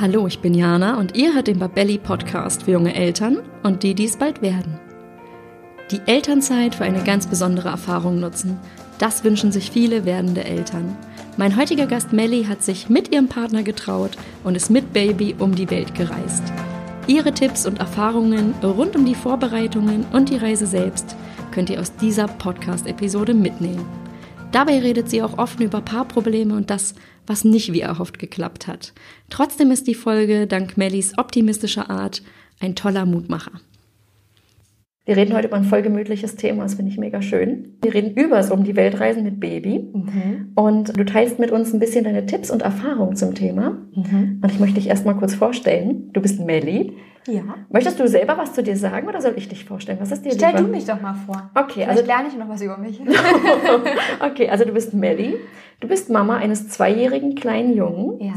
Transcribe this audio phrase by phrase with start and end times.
[0.00, 3.94] Hallo, ich bin Jana und ihr hört den Babelli Podcast für junge Eltern und die,
[3.94, 4.78] die es bald werden.
[5.90, 8.60] Die Elternzeit für eine ganz besondere Erfahrung nutzen.
[8.98, 10.96] Das wünschen sich viele werdende Eltern.
[11.36, 14.12] Mein heutiger Gast Melly hat sich mit ihrem Partner getraut
[14.44, 16.44] und ist mit Baby um die Welt gereist.
[17.08, 21.16] Ihre Tipps und Erfahrungen rund um die Vorbereitungen und die Reise selbst
[21.50, 23.84] könnt ihr aus dieser Podcast-Episode mitnehmen.
[24.52, 26.94] Dabei redet sie auch offen über Paarprobleme und das,
[27.26, 28.94] was nicht wie erhofft geklappt hat.
[29.28, 32.22] Trotzdem ist die Folge dank Mellys optimistischer Art
[32.58, 33.52] ein toller Mutmacher.
[35.04, 37.78] Wir reden heute über ein voll gemütliches Thema, das finde ich mega schön.
[37.80, 39.90] Wir reden über es um die Weltreisen mit Baby.
[39.92, 40.52] Mhm.
[40.54, 43.78] Und du teilst mit uns ein bisschen deine Tipps und Erfahrungen zum Thema.
[43.94, 44.40] Mhm.
[44.42, 46.10] Und ich möchte dich erstmal kurz vorstellen.
[46.12, 46.92] Du bist Melly.
[47.28, 47.42] Ja.
[47.68, 49.98] Möchtest du selber was zu dir sagen oder soll ich dich vorstellen?
[50.00, 50.62] Was ist dir Stell lieber?
[50.62, 51.50] du mich doch mal vor.
[51.54, 53.00] Okay, Vielleicht also lerne ich noch was über mich.
[54.20, 55.36] okay, also du bist Melly.
[55.80, 58.18] Du bist Mama eines zweijährigen kleinen Jungen.
[58.20, 58.32] Ja.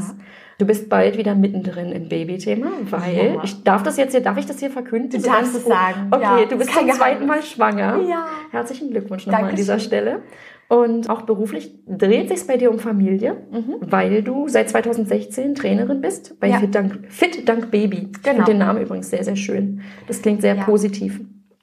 [0.62, 3.42] Du bist bald wieder mittendrin im Babythema, weil ja.
[3.42, 5.10] ich darf das jetzt hier, darf ich das hier verkünden?
[5.10, 6.06] Du darfst es sagen.
[6.12, 8.00] Okay, ja, du bist zum zweiten Mal schwanger.
[8.08, 8.26] Ja.
[8.52, 10.22] Herzlichen Glückwunsch nochmal an dieser Stelle.
[10.68, 13.78] Und auch beruflich dreht sich bei dir um Familie, mhm.
[13.80, 16.60] weil du seit 2016 Trainerin bist bei ja.
[16.60, 17.96] Fit, Dank, Fit Dank Baby.
[17.96, 18.12] Genau.
[18.12, 19.80] Ich finde den Namen übrigens sehr, sehr schön.
[20.06, 21.22] Das klingt sehr positiv.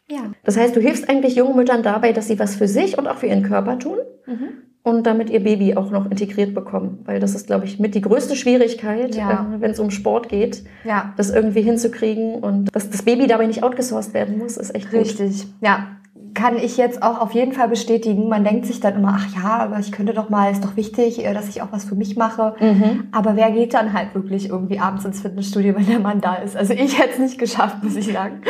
[0.09, 0.23] Ja.
[0.43, 3.15] Das heißt, du hilfst eigentlich jungen Müttern dabei, dass sie was für sich und auch
[3.15, 3.99] für ihren Körper tun.
[4.25, 6.99] Mhm und damit ihr Baby auch noch integriert bekommen.
[7.05, 9.53] Weil das ist, glaube ich, mit die größte Schwierigkeit, ja.
[9.55, 11.13] äh, wenn es um Sport geht, ja.
[11.17, 15.43] das irgendwie hinzukriegen und dass das Baby dabei nicht outgesourced werden muss, ist echt Richtig,
[15.43, 15.53] gut.
[15.61, 15.87] ja.
[16.35, 18.29] Kann ich jetzt auch auf jeden Fall bestätigen.
[18.29, 21.25] Man denkt sich dann immer, ach ja, aber ich könnte doch mal, ist doch wichtig,
[21.25, 22.53] äh, dass ich auch was für mich mache.
[22.59, 23.07] Mhm.
[23.11, 26.55] Aber wer geht dann halt wirklich irgendwie abends ins Fitnessstudio, wenn der Mann da ist?
[26.55, 28.41] Also ich hätte es nicht geschafft, muss ich sagen.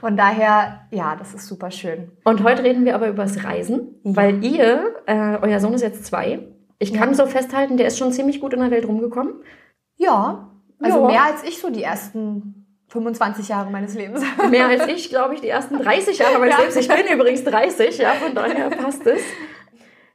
[0.00, 2.12] Von daher, ja, das ist super schön.
[2.24, 4.16] Und heute reden wir aber über das Reisen, ja.
[4.16, 6.40] weil ihr, äh, euer Sohn ist jetzt zwei.
[6.78, 7.14] Ich kann ja.
[7.14, 9.34] so festhalten, der ist schon ziemlich gut in der Welt rumgekommen.
[9.96, 11.06] Ja, also ja.
[11.06, 14.22] mehr als ich so die ersten 25 Jahre meines Lebens.
[14.50, 16.56] Mehr als ich, glaube ich, die ersten 30 Jahre meines.
[16.56, 16.76] Lebens.
[16.76, 19.20] Ich bin übrigens 30, ja, von daher passt es.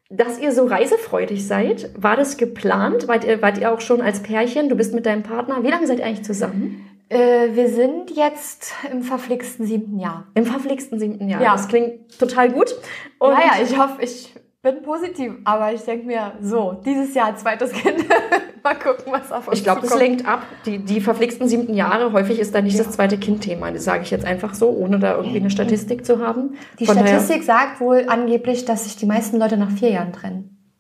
[0.10, 3.08] Dass ihr so reisefreudig seid, war das geplant?
[3.08, 4.70] Wart ihr, wart ihr auch schon als Pärchen?
[4.70, 5.64] Du bist mit deinem Partner.
[5.64, 6.93] Wie lange seid ihr eigentlich zusammen?
[7.10, 10.28] Äh, wir sind jetzt im verflixten siebten Jahr.
[10.34, 11.42] Im verflixten siebten Jahr.
[11.42, 11.54] Ja.
[11.54, 12.76] Das klingt total gut.
[13.20, 14.34] Und ja, ja, ich hoffe, ich
[14.64, 18.06] bin positiv, aber ich denke mir, so, dieses Jahr zweites Kind.
[18.64, 20.44] Mal gucken, was auf uns Ich glaube, das lenkt ab.
[20.66, 22.84] Die, die verflixten siebten Jahre, häufig ist da nicht ja.
[22.84, 23.72] das zweite Kind-Thema.
[23.72, 26.56] Das sage ich jetzt einfach so, ohne da irgendwie eine Statistik zu haben.
[26.80, 30.72] Die Von Statistik sagt wohl angeblich, dass sich die meisten Leute nach vier Jahren trennen.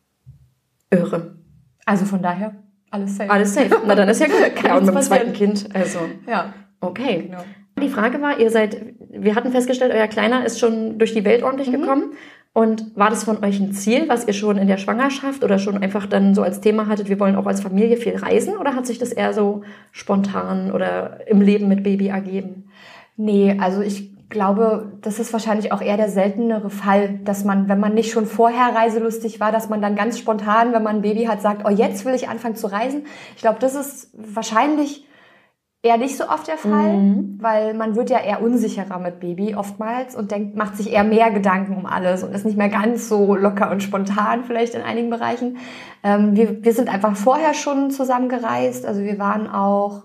[0.89, 1.35] Irre.
[1.85, 2.55] Also von daher.
[2.93, 3.29] Alles safe.
[3.29, 3.69] Alles safe.
[3.87, 4.35] Na, dann ist ja gut.
[4.63, 5.67] ja, und mit dem zweiten Kind.
[5.73, 5.99] Also.
[6.27, 6.53] Ja.
[6.79, 7.23] Okay.
[7.23, 7.43] Genau.
[7.81, 8.77] Die Frage war, ihr seid,
[9.09, 11.81] wir hatten festgestellt, euer Kleiner ist schon durch die Welt ordentlich mhm.
[11.81, 12.13] gekommen.
[12.53, 15.81] Und war das von euch ein Ziel, was ihr schon in der Schwangerschaft oder schon
[15.81, 18.57] einfach dann so als Thema hattet, wir wollen auch als Familie viel reisen?
[18.57, 22.65] Oder hat sich das eher so spontan oder im Leben mit Baby ergeben?
[23.17, 27.79] Nee, also ich glaube, das ist wahrscheinlich auch eher der seltenere Fall, dass man, wenn
[27.79, 31.25] man nicht schon vorher reiselustig war, dass man dann ganz spontan, wenn man ein Baby
[31.25, 33.05] hat, sagt, oh, jetzt will ich anfangen zu reisen.
[33.35, 35.07] Ich glaube, das ist wahrscheinlich
[35.83, 37.37] eher nicht so oft der Fall, mhm.
[37.41, 41.29] weil man wird ja eher unsicherer mit Baby oftmals und denkt, macht sich eher mehr
[41.29, 45.09] Gedanken um alles und ist nicht mehr ganz so locker und spontan vielleicht in einigen
[45.09, 45.57] Bereichen.
[46.03, 50.03] Ähm, wir, wir sind einfach vorher schon zusammengereist, also wir waren auch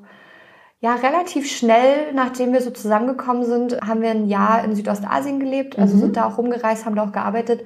[0.80, 5.78] ja, relativ schnell, nachdem wir so zusammengekommen sind, haben wir ein Jahr in Südostasien gelebt,
[5.78, 6.00] also mhm.
[6.00, 7.64] sind da auch rumgereist, haben da auch gearbeitet.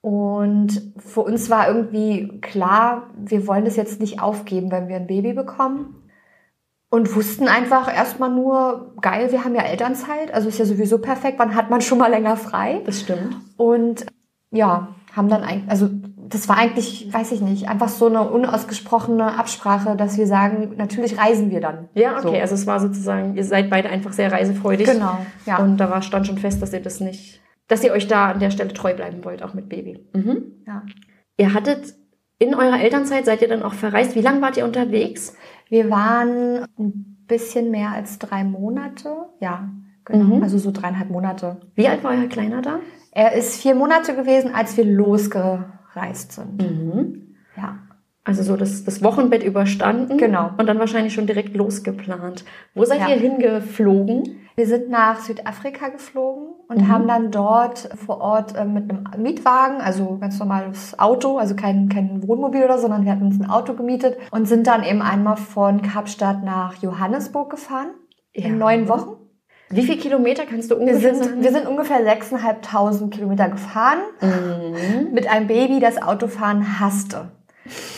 [0.00, 5.06] Und für uns war irgendwie klar, wir wollen das jetzt nicht aufgeben, wenn wir ein
[5.06, 5.96] Baby bekommen.
[6.92, 11.38] Und wussten einfach erstmal nur, geil, wir haben ja Elternzeit, also ist ja sowieso perfekt,
[11.38, 12.80] wann hat man schon mal länger frei?
[12.84, 13.36] Das stimmt.
[13.56, 14.06] Und
[14.50, 15.88] ja, haben dann eigentlich, also
[16.30, 21.18] das war eigentlich, weiß ich nicht, einfach so eine unausgesprochene Absprache, dass wir sagen, natürlich
[21.18, 21.88] reisen wir dann.
[21.94, 22.40] Ja, okay, so.
[22.40, 24.86] also es war sozusagen, ihr seid beide einfach sehr reisefreudig.
[24.86, 25.58] Genau, ja.
[25.58, 28.38] Und da war, stand schon fest, dass ihr das nicht, dass ihr euch da an
[28.38, 30.06] der Stelle treu bleiben wollt, auch mit Baby.
[30.14, 30.44] Mhm.
[30.66, 30.82] Ja.
[31.36, 31.94] Ihr hattet
[32.38, 34.14] in eurer Elternzeit, seid ihr dann auch verreist?
[34.14, 35.34] Wie lange wart ihr unterwegs?
[35.68, 39.68] Wir waren ein bisschen mehr als drei Monate, ja,
[40.04, 40.42] genau, mhm.
[40.44, 41.60] also so dreieinhalb Monate.
[41.74, 42.78] Wie alt war euer Kleiner da?
[43.10, 46.60] Er ist vier Monate gewesen, als wir losge gereist sind.
[46.62, 47.36] Mhm.
[47.56, 47.78] Ja.
[48.22, 50.18] Also so das, das Wochenbett überstanden.
[50.18, 50.50] Genau.
[50.58, 52.44] Und dann wahrscheinlich schon direkt losgeplant.
[52.74, 53.08] Wo seid ja.
[53.08, 54.40] ihr hingeflogen?
[54.56, 56.88] Wir sind nach Südafrika geflogen und mhm.
[56.88, 61.88] haben dann dort vor Ort äh, mit einem Mietwagen, also ganz normales Auto, also kein,
[61.88, 65.00] kein Wohnmobil oder so, sondern wir hatten uns ein Auto gemietet und sind dann eben
[65.00, 67.88] einmal von Kapstadt nach Johannesburg gefahren.
[68.34, 68.48] Ja.
[68.48, 69.19] In neun Wochen.
[69.72, 71.42] Wie viele Kilometer kannst du ungefähr wir sind?
[71.42, 75.12] Wir sind ungefähr 6.500 Kilometer gefahren mhm.
[75.12, 77.30] mit einem Baby, das Autofahren hasste.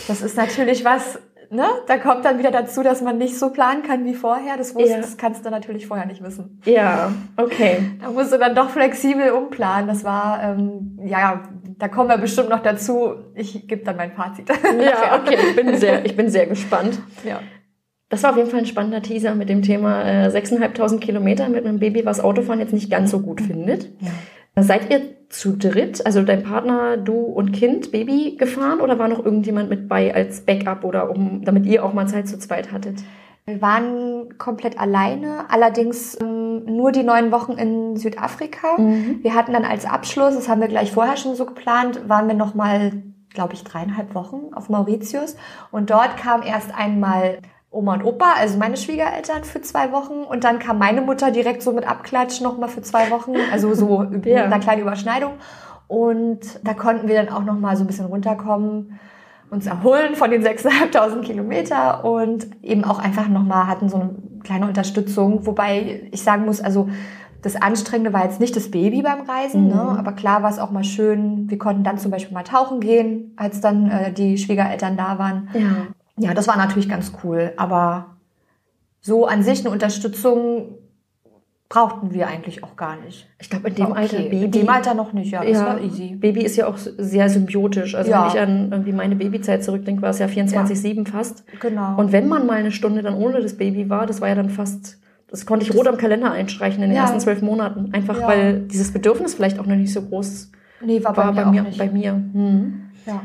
[0.07, 3.83] Das ist natürlich was, ne, da kommt dann wieder dazu, dass man nicht so planen
[3.83, 4.59] kann wie vorher.
[4.59, 4.99] Das, wusst, ja.
[4.99, 6.61] das kannst du natürlich vorher nicht wissen.
[6.67, 7.93] Ja, okay.
[8.03, 9.87] Da musst du dann doch flexibel umplanen.
[9.87, 11.43] Das war, ähm, ja,
[11.79, 13.15] da kommen wir bestimmt noch dazu.
[13.35, 14.49] Ich gebe dann mein Fazit.
[14.49, 17.01] Ja, okay, ich bin sehr, ich bin sehr gespannt.
[17.25, 17.41] Ja.
[18.13, 21.65] Das war auf jeden Fall ein spannender Teaser mit dem Thema äh, 6.500 Kilometer mit
[21.65, 23.91] einem Baby, was Autofahren jetzt nicht ganz so gut findet.
[24.01, 24.63] Ja.
[24.63, 25.01] Seid ihr
[25.31, 29.89] zu dritt, also dein Partner, du und Kind, Baby gefahren oder war noch irgendjemand mit
[29.89, 32.97] bei als Backup oder um, damit ihr auch mal Zeit zu zweit hattet?
[33.47, 38.77] Wir waren komplett alleine, allerdings ähm, nur die neun Wochen in Südafrika.
[38.77, 39.21] Mhm.
[39.23, 42.35] Wir hatten dann als Abschluss, das haben wir gleich vorher schon so geplant, waren wir
[42.35, 42.93] noch mal,
[43.33, 45.35] glaube ich, dreieinhalb Wochen auf Mauritius
[45.71, 47.39] und dort kam erst einmal
[47.73, 51.63] Oma und Opa, also meine Schwiegereltern für zwei Wochen und dann kam meine Mutter direkt
[51.63, 54.45] so mit Abklatsch nochmal für zwei Wochen, also so mit ja.
[54.45, 55.33] einer kleinen Überschneidung
[55.89, 59.01] und da konnten wir dann auch nochmal so ein bisschen runterkommen,
[59.51, 64.11] uns erholen von den 6.500 Kilometer und eben auch einfach nochmal hatten so eine
[64.45, 66.89] kleine Unterstützung, wobei ich sagen muss, also
[67.41, 69.75] das Anstrengende war jetzt nicht das Baby beim Reisen, ne?
[69.75, 69.93] mhm.
[69.93, 69.99] ne?
[69.99, 71.51] aber klar war es auch mal schön.
[71.51, 75.49] Wir konnten dann zum Beispiel mal tauchen gehen, als dann äh, die Schwiegereltern da waren.
[75.55, 75.89] Ja
[76.19, 77.53] ja, das war natürlich ganz cool.
[77.57, 78.17] Aber
[79.01, 80.79] so an sich eine Unterstützung
[81.73, 83.27] brauchten wir eigentlich auch gar nicht.
[83.41, 84.01] Ich glaube, in dem okay.
[84.01, 84.45] Alter Baby.
[84.45, 85.43] In dem Alter noch nicht, ja.
[85.43, 86.17] Das ja, war easy.
[86.17, 87.95] Baby ist ja auch sehr symbiotisch.
[87.95, 88.23] Also ja.
[88.23, 91.05] wenn ich an irgendwie meine Babyzeit zurückdenke, war es ja 24-7 ja.
[91.11, 91.45] fast.
[91.61, 91.97] Genau.
[91.97, 94.51] Und wenn man mal eine Stunde dann ohne das Baby war, das war ja dann
[94.51, 94.99] fast,
[95.29, 97.95] das konnte ich rot am Kalender einstreichen in den ersten zwölf Monaten.
[97.95, 100.53] Einfach weil dieses Bedürfnis vielleicht auch noch nicht so groß
[100.85, 101.67] nee, war, bei, war bei mir.
[101.79, 102.13] Bei mir.
[102.13, 102.83] Hm.
[103.07, 103.23] Ja.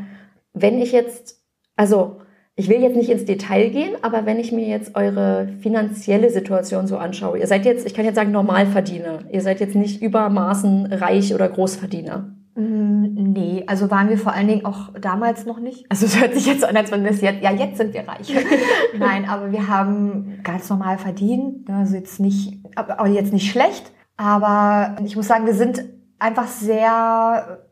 [0.53, 1.41] Wenn ich jetzt,
[1.75, 2.21] also
[2.59, 6.87] ich will jetzt nicht ins Detail gehen, aber wenn ich mir jetzt eure finanzielle Situation
[6.87, 9.19] so anschaue, ihr seid jetzt, ich kann jetzt sagen, Normalverdiener.
[9.31, 12.33] Ihr seid jetzt nicht übermaßen reich oder Großverdiener.
[12.55, 15.85] Mm, nee, also waren wir vor allen Dingen auch damals noch nicht.
[15.89, 18.07] Also es hört sich jetzt an, als wenn wir es jetzt, ja, jetzt sind wir
[18.07, 18.33] reich.
[18.97, 21.69] Nein, aber wir haben ganz normal verdient.
[21.69, 23.91] Also jetzt nicht, aber jetzt nicht schlecht.
[24.17, 25.85] Aber ich muss sagen, wir sind
[26.17, 27.66] einfach sehr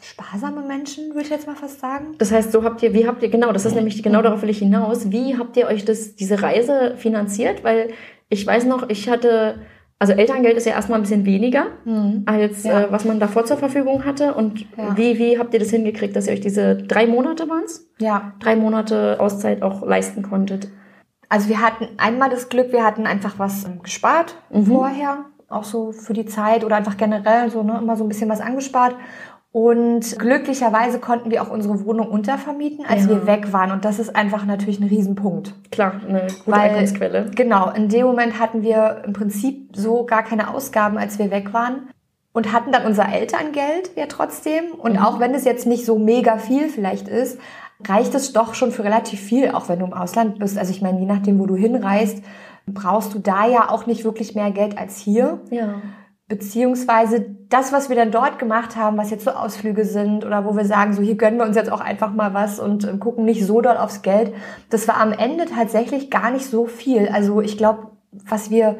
[0.00, 2.14] sparsame Menschen, würde ich jetzt mal fast sagen.
[2.18, 4.50] Das heißt, so habt ihr, wie habt ihr, genau, das ist nämlich, genau darauf will
[4.50, 7.64] ich hinaus, wie habt ihr euch das, diese Reise finanziert?
[7.64, 7.90] Weil
[8.28, 9.60] ich weiß noch, ich hatte,
[9.98, 12.22] also Elterngeld ist ja erstmal ein bisschen weniger, mhm.
[12.26, 12.82] als ja.
[12.82, 14.34] äh, was man davor zur Verfügung hatte.
[14.34, 14.96] Und ja.
[14.96, 17.64] wie, wie habt ihr das hingekriegt, dass ihr euch diese drei Monate waren?
[17.98, 18.32] Ja.
[18.40, 20.68] Drei Monate Auszeit auch leisten konntet?
[21.28, 24.66] Also wir hatten einmal das Glück, wir hatten einfach was ähm, gespart mhm.
[24.66, 28.28] vorher, auch so für die Zeit oder einfach generell so, ne, immer so ein bisschen
[28.28, 28.94] was angespart.
[29.56, 33.08] Und glücklicherweise konnten wir auch unsere Wohnung untervermieten, als ja.
[33.08, 33.70] wir weg waren.
[33.70, 35.54] Und das ist einfach natürlich ein Riesenpunkt.
[35.70, 37.30] Klar, eine gute Weil, Einkommensquelle.
[37.34, 41.54] Genau, in dem Moment hatten wir im Prinzip so gar keine Ausgaben, als wir weg
[41.54, 41.88] waren.
[42.34, 44.72] Und hatten dann unser Elterngeld ja trotzdem.
[44.76, 44.98] Und mhm.
[44.98, 47.38] auch wenn es jetzt nicht so mega viel vielleicht ist,
[47.88, 50.58] reicht es doch schon für relativ viel, auch wenn du im Ausland bist.
[50.58, 52.22] Also ich meine, je nachdem, wo du hinreist,
[52.66, 55.40] brauchst du da ja auch nicht wirklich mehr Geld als hier.
[55.48, 55.76] Ja.
[56.28, 60.56] Beziehungsweise das, was wir dann dort gemacht haben, was jetzt so Ausflüge sind oder wo
[60.56, 63.24] wir sagen, so hier gönnen wir uns jetzt auch einfach mal was und äh, gucken
[63.24, 64.34] nicht so dort aufs Geld,
[64.68, 67.08] das war am Ende tatsächlich gar nicht so viel.
[67.08, 68.76] Also ich glaube, was wir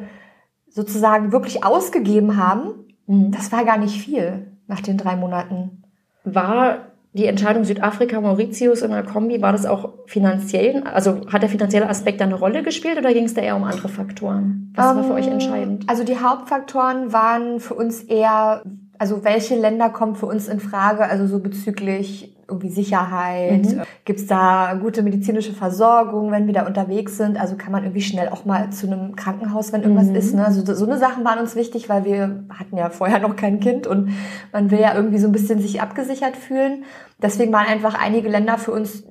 [0.69, 3.31] sozusagen wirklich ausgegeben haben, mhm.
[3.31, 5.83] das war gar nicht viel nach den drei Monaten.
[6.25, 6.79] War
[7.17, 11.89] die Entscheidung Südafrika, Mauritius in der Kombi, war das auch finanziell, also hat der finanzielle
[11.89, 14.71] Aspekt da eine Rolle gespielt oder ging es da eher um andere Faktoren?
[14.75, 15.89] Was um, war für euch ähm, entscheidend?
[15.89, 18.61] Also die Hauptfaktoren waren für uns eher,
[18.99, 23.65] also welche Länder kommen für uns in Frage, also so bezüglich irgendwie Sicherheit?
[23.65, 23.81] Mhm.
[24.05, 27.39] Gibt es da gute medizinische Versorgung, wenn wir da unterwegs sind?
[27.39, 30.15] Also kann man irgendwie schnell auch mal zu einem Krankenhaus, wenn irgendwas mhm.
[30.15, 30.33] ist.
[30.33, 30.45] Ne?
[30.45, 33.85] Also so eine Sachen waren uns wichtig, weil wir hatten ja vorher noch kein Kind
[33.85, 34.11] und
[34.53, 36.85] man will ja irgendwie so ein bisschen sich abgesichert fühlen.
[37.21, 39.03] Deswegen waren einfach einige Länder für uns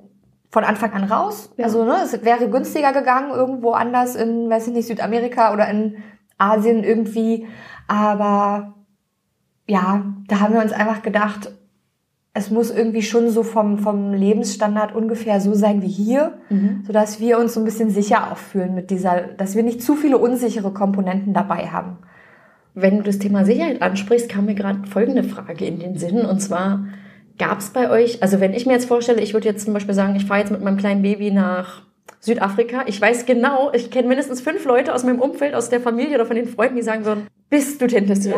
[0.49, 1.53] von Anfang an raus.
[1.57, 1.65] Ja.
[1.65, 5.97] Also ne, es wäre günstiger gegangen irgendwo anders in, weiß ich nicht, Südamerika oder in
[6.37, 7.47] Asien irgendwie.
[7.87, 8.75] Aber
[9.67, 11.51] ja, da haben wir uns einfach gedacht,
[12.33, 16.83] es muss irgendwie schon so vom, vom Lebensstandard ungefähr so sein wie hier, mhm.
[16.85, 19.95] sodass wir uns so ein bisschen sicher auch fühlen mit dieser, dass wir nicht zu
[19.95, 21.97] viele unsichere Komponenten dabei haben.
[22.75, 26.25] Wenn du das Thema Sicherheit ansprichst, kam mir gerade folgende Frage in den Sinn.
[26.25, 26.85] Und zwar,
[27.37, 29.93] gab es bei euch, also wenn ich mir jetzt vorstelle, ich würde jetzt zum Beispiel
[29.93, 31.83] sagen, ich fahre jetzt mit meinem kleinen Baby nach
[32.19, 32.83] Südafrika.
[32.87, 36.25] Ich weiß genau, ich kenne mindestens fünf Leute aus meinem Umfeld, aus der Familie oder
[36.25, 38.35] von den Freunden, die sagen würden, bist du denn des ja.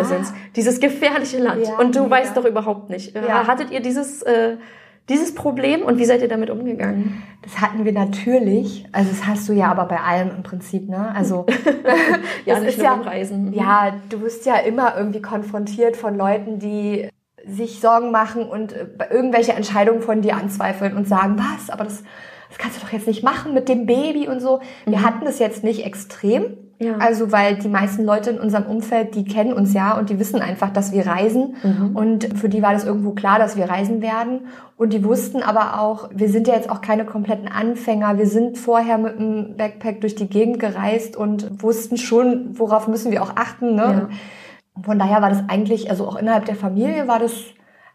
[0.56, 1.66] Dieses gefährliche Land.
[1.66, 2.10] Ja, und du ja.
[2.10, 3.16] weißt doch überhaupt nicht.
[3.16, 3.48] Ja.
[3.48, 4.58] Hattet ihr dieses, äh,
[5.08, 7.24] dieses Problem und wie seid ihr damit umgegangen?
[7.42, 8.86] Das hatten wir natürlich.
[8.92, 11.12] Also das hast du ja aber bei allem im Prinzip, ne?
[11.16, 11.48] Also
[12.46, 13.54] ja, nicht nur ja, Reisen.
[13.54, 17.10] Ja, du bist ja immer irgendwie konfrontiert von Leuten, die
[17.48, 21.70] sich Sorgen machen und äh, irgendwelche Entscheidungen von dir anzweifeln und sagen, was?
[21.70, 22.04] Aber das
[22.50, 24.60] das kannst du doch jetzt nicht machen mit dem Baby und so.
[24.88, 25.06] Wir Mhm.
[25.06, 26.58] hatten das jetzt nicht extrem.
[26.80, 26.96] Ja.
[26.98, 30.42] Also, weil die meisten Leute in unserem Umfeld, die kennen uns ja und die wissen
[30.42, 31.56] einfach, dass wir reisen.
[31.62, 31.96] Mhm.
[31.96, 34.48] Und für die war das irgendwo klar, dass wir reisen werden.
[34.78, 38.18] Und die wussten aber auch, wir sind ja jetzt auch keine kompletten Anfänger.
[38.18, 43.12] Wir sind vorher mit einem Backpack durch die Gegend gereist und wussten schon, worauf müssen
[43.12, 43.76] wir auch achten.
[43.76, 43.86] Ne?
[43.86, 44.08] Und
[44.84, 47.34] Von daher war das eigentlich, also auch innerhalb der Familie war das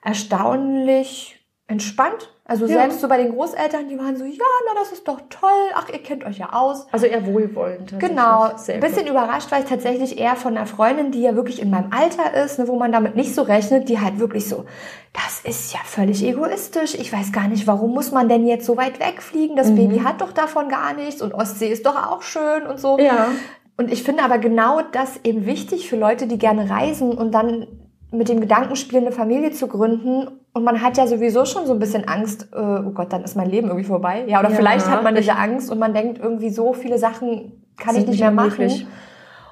[0.02, 2.30] erstaunlich entspannt.
[2.46, 2.74] Also Ja.
[2.74, 4.32] selbst so bei den Großeltern, die waren so, ja,
[4.66, 5.48] na, das ist doch toll.
[5.74, 6.86] Ach, ihr kennt euch ja aus.
[6.92, 7.98] Also eher wohlwollend.
[7.98, 8.42] Genau.
[8.50, 9.08] Ein bisschen gut.
[9.12, 12.58] überrascht war ich tatsächlich eher von einer Freundin, die ja wirklich in meinem Alter ist,
[12.58, 14.66] ne, wo man damit nicht so rechnet, die halt wirklich so,
[15.14, 16.94] das ist ja völlig egoistisch.
[16.96, 19.56] Ich weiß gar nicht, warum muss man denn jetzt so weit wegfliegen?
[19.56, 19.76] Das Mhm.
[19.76, 22.98] Baby hat doch davon gar nichts und Ostsee ist doch auch schön und so.
[22.98, 23.28] Ja.
[23.76, 27.66] Und ich finde aber genau das eben wichtig für Leute, die gerne reisen und dann
[28.12, 30.28] mit dem Gedanken spielen, eine Familie zu gründen.
[30.52, 33.36] Und man hat ja sowieso schon so ein bisschen Angst, äh, oh Gott, dann ist
[33.36, 34.24] mein Leben irgendwie vorbei.
[34.28, 37.64] Ja, oder Ja, vielleicht hat man diese Angst und man denkt irgendwie so viele Sachen
[37.76, 38.86] kann ich nicht mehr mehr machen.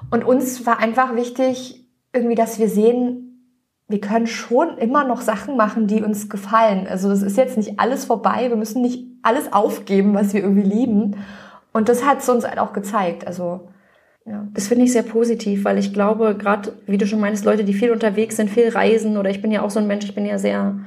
[0.09, 3.23] Und uns war einfach wichtig, irgendwie, dass wir sehen,
[3.89, 6.87] wir können schon immer noch Sachen machen, die uns gefallen.
[6.87, 8.49] Also das ist jetzt nicht alles vorbei.
[8.49, 11.17] Wir müssen nicht alles aufgeben, was wir irgendwie lieben.
[11.73, 13.27] Und das hat es uns halt auch gezeigt.
[13.27, 13.67] Also
[14.25, 14.47] ja.
[14.53, 17.73] Das finde ich sehr positiv, weil ich glaube, gerade, wie du schon meinst, Leute, die
[17.73, 20.25] viel unterwegs sind, viel reisen, oder ich bin ja auch so ein Mensch, ich bin
[20.25, 20.79] ja sehr,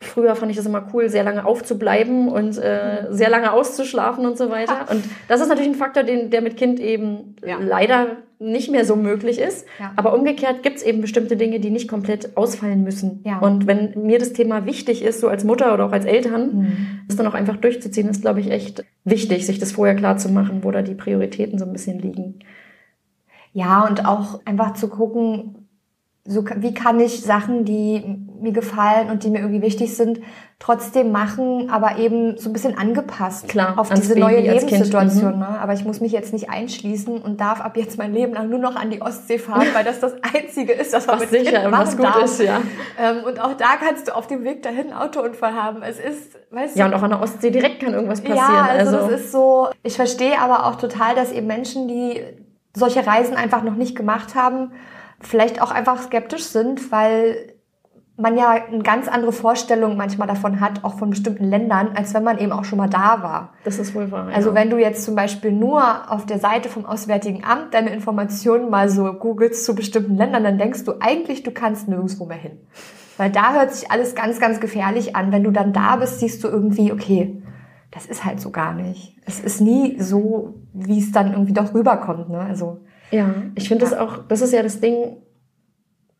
[0.00, 4.36] früher fand ich das immer cool, sehr lange aufzubleiben und äh, sehr lange auszuschlafen und
[4.36, 4.86] so weiter.
[4.90, 7.58] Und das ist natürlich ein Faktor, den, der mit Kind eben Ja.
[7.60, 9.64] leider nicht mehr so möglich ist.
[9.80, 9.92] Ja.
[9.96, 13.22] Aber umgekehrt gibt es eben bestimmte Dinge, die nicht komplett ausfallen müssen.
[13.24, 13.38] Ja.
[13.38, 16.76] Und wenn mir das Thema wichtig ist, so als Mutter oder auch als Eltern, Mhm.
[17.08, 20.28] das dann auch einfach durchzuziehen, ist, glaube ich, echt wichtig, sich das vorher klar zu
[20.28, 22.40] machen, wo da die Prioritäten so ein bisschen liegen.
[23.56, 25.66] Ja, und auch einfach zu gucken,
[26.26, 28.04] so, wie kann ich Sachen, die
[28.38, 30.20] mir gefallen und die mir irgendwie wichtig sind,
[30.58, 34.40] trotzdem machen, aber eben so ein bisschen angepasst Klar, auf diese Baby, neue.
[34.40, 35.38] Lebenssituation.
[35.38, 35.46] Ne?
[35.58, 38.58] Aber ich muss mich jetzt nicht einschließen und darf ab jetzt mein Leben lang nur
[38.58, 41.72] noch an die Ostsee fahren, weil das das Einzige ist, was man Was mit sicher
[41.72, 42.24] was gut darf.
[42.24, 42.60] ist, ja.
[43.00, 45.80] Ähm, und auch da kannst du auf dem Weg dahin einen Autounfall haben.
[45.82, 48.36] Es ist, weißt Ja, du, und auch an der Ostsee direkt kann irgendwas passieren.
[48.52, 52.20] ja, also, also das ist so, ich verstehe aber auch total, dass eben Menschen, die
[52.76, 54.72] solche Reisen einfach noch nicht gemacht haben,
[55.20, 57.54] vielleicht auch einfach skeptisch sind, weil
[58.18, 62.24] man ja eine ganz andere Vorstellung manchmal davon hat, auch von bestimmten Ländern, als wenn
[62.24, 63.52] man eben auch schon mal da war.
[63.64, 64.28] das ist wohl wahr.
[64.32, 64.54] Also ja.
[64.54, 68.88] wenn du jetzt zum Beispiel nur auf der Seite vom Auswärtigen Amt deine Informationen mal
[68.88, 72.58] so googelst zu bestimmten Ländern, dann denkst du eigentlich, du kannst nirgendwo mehr hin.
[73.18, 75.32] Weil da hört sich alles ganz, ganz gefährlich an.
[75.32, 77.42] Wenn du dann da bist, siehst du irgendwie, okay,
[77.96, 79.16] das ist halt so gar nicht.
[79.24, 82.28] Es ist nie so, wie es dann irgendwie doch rüberkommt.
[82.28, 82.38] Ne?
[82.38, 85.16] Also Ja, ich finde das auch, das ist ja das Ding,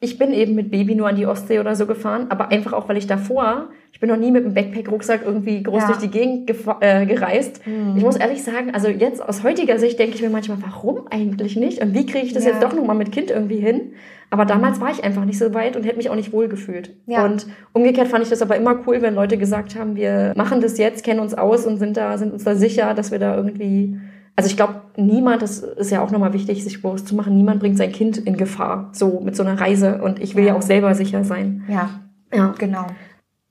[0.00, 2.88] ich bin eben mit Baby nur an die Ostsee oder so gefahren, aber einfach auch,
[2.88, 5.86] weil ich davor, ich bin noch nie mit einem Backpack-Rucksack irgendwie groß Ja.
[5.88, 7.60] durch die Gegend äh, gereist.
[7.66, 7.94] Mhm.
[7.96, 11.56] Ich muss ehrlich sagen, also jetzt aus heutiger Sicht denke ich mir manchmal, warum eigentlich
[11.56, 11.82] nicht?
[11.82, 12.52] Und wie kriege ich das Ja.
[12.52, 13.92] jetzt doch nochmal mit Kind irgendwie hin?
[14.30, 16.96] Aber damals war ich einfach nicht so weit und hätte mich auch nicht wohl gefühlt.
[17.06, 17.24] Ja.
[17.24, 20.78] Und umgekehrt fand ich das aber immer cool, wenn Leute gesagt haben, wir machen das
[20.78, 23.98] jetzt, kennen uns aus und sind da, sind uns da sicher, dass wir da irgendwie
[24.38, 27.58] also ich glaube, niemand, das ist ja auch nochmal wichtig, sich bewusst zu machen, niemand
[27.58, 30.02] bringt sein Kind in Gefahr, so mit so einer Reise.
[30.02, 30.58] Und ich will ja, Ja.
[30.58, 31.64] auch selber sicher sein.
[31.68, 31.88] ja,
[32.34, 32.54] Ja.
[32.58, 32.84] genau.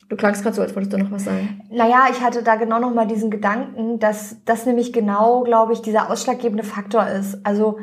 [0.10, 1.62] Du klangst gerade so, als wolltest du noch was sagen.
[1.72, 6.12] Naja, ich hatte da genau nochmal diesen Gedanken, dass das nämlich genau, glaube ich, dieser
[6.12, 7.44] ausschlaggebende Faktor ist.
[7.44, 7.80] Also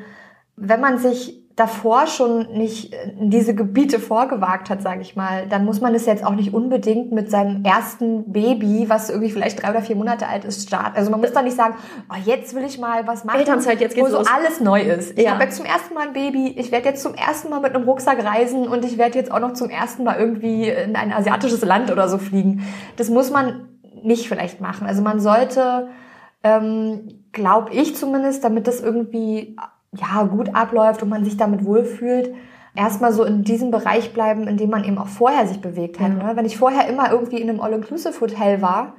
[0.54, 5.64] wenn man sich davor schon nicht in diese Gebiete vorgewagt hat, sage ich mal, dann
[5.66, 9.71] muss man es jetzt auch nicht unbedingt mit seinem ersten Baby, was irgendwie vielleicht drei
[9.71, 10.97] oder vier Monate alt ist, starten.
[10.97, 11.75] Also man muss da nicht sagen,
[12.11, 14.28] oh, jetzt will ich mal was machen, Elternzeit, jetzt geht's wo so los.
[14.35, 15.18] alles neu ist.
[15.18, 15.32] Ich Ja.
[15.32, 17.85] habe jetzt zum ersten Mal ein Baby, ich werde jetzt zum ersten Mal mit einem
[17.85, 21.62] Rucksack reisen und ich werde jetzt auch noch zum ersten Mal irgendwie in ein asiatisches
[21.64, 22.62] Land oder so fliegen.
[22.97, 23.68] Das muss man
[24.02, 24.87] nicht vielleicht machen.
[24.87, 25.88] Also man sollte,
[26.42, 29.56] ähm, glaube ich zumindest, damit das irgendwie
[29.92, 32.34] ja gut abläuft und man sich damit wohlfühlt,
[32.75, 36.08] erstmal so in diesem Bereich bleiben, in dem man eben auch vorher sich bewegt hat.
[36.08, 36.14] Ja.
[36.28, 36.37] Ne?
[36.37, 38.94] Wenn ich vorher immer irgendwie in einem All-Inclusive-Hotel war,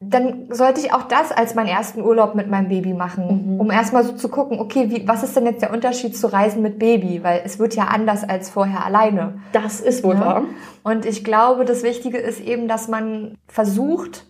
[0.00, 3.60] dann sollte ich auch das als meinen ersten Urlaub mit meinem Baby machen, Mhm.
[3.60, 6.60] um erstmal so zu gucken, okay, wie, was ist denn jetzt der Unterschied zu Reisen
[6.60, 7.24] mit Baby?
[7.24, 9.38] Weil es wird ja anders als vorher alleine.
[9.52, 10.20] Das ist wohl Ja.
[10.20, 10.42] wahr.
[10.82, 14.26] Und ich glaube, das Wichtige ist eben, dass man versucht,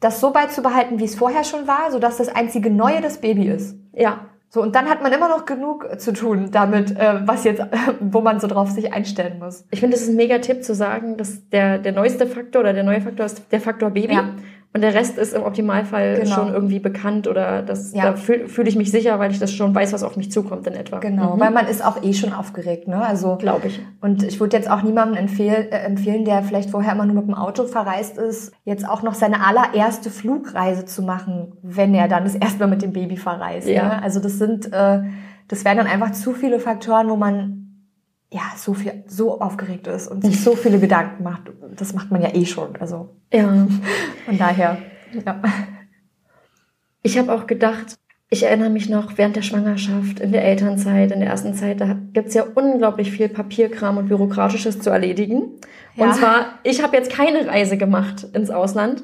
[0.00, 3.76] das so beizubehalten, wie es vorher schon war, sodass das einzige Neue das Baby ist.
[3.94, 4.20] Ja.
[4.52, 7.62] So, und dann hat man immer noch genug zu tun damit, äh, was jetzt,
[8.00, 9.64] wo man so drauf sich einstellen muss.
[9.70, 12.72] Ich finde, das ist ein mega Tipp zu sagen, dass der, der neueste Faktor oder
[12.72, 14.14] der neue Faktor ist der Faktor Baby.
[14.14, 14.30] Ja.
[14.72, 16.32] Und der Rest ist im Optimalfall Genau.
[16.34, 18.04] schon irgendwie bekannt oder das, Ja.
[18.04, 20.64] da fühle fühl ich mich sicher, weil ich das schon weiß, was auf mich zukommt
[20.68, 21.00] in etwa.
[21.00, 21.40] Genau, Mhm.
[21.40, 23.02] weil man ist auch eh schon aufgeregt, ne?
[23.04, 23.80] Also Glaube ich.
[24.00, 27.26] Und ich würde jetzt auch niemandem empfehlen, äh, empfehlen, der vielleicht vorher immer nur mit
[27.26, 32.22] dem Auto verreist ist, jetzt auch noch seine allererste Flugreise zu machen, wenn er dann
[32.22, 33.66] das erste Mal mit dem Baby verreist.
[33.68, 33.82] Ja.
[33.88, 34.02] Ne?
[34.04, 35.00] Also das sind, äh,
[35.48, 37.59] das wären dann einfach zu viele Faktoren, wo man
[38.32, 41.42] ja so viel, so aufgeregt ist und sich so viele Gedanken macht.
[41.76, 42.76] Das macht man ja eh schon.
[42.76, 43.66] Also Ja.
[44.26, 44.78] von daher.
[45.12, 45.42] Ja.
[47.02, 51.18] Ich habe auch gedacht, ich erinnere mich noch während der Schwangerschaft, in der Elternzeit, in
[51.18, 55.58] der ersten Zeit, da gibt's ja unglaublich viel Papierkram und Bürokratisches zu erledigen.
[55.96, 56.04] Ja.
[56.04, 59.02] Und zwar, ich habe jetzt keine Reise gemacht ins Ausland.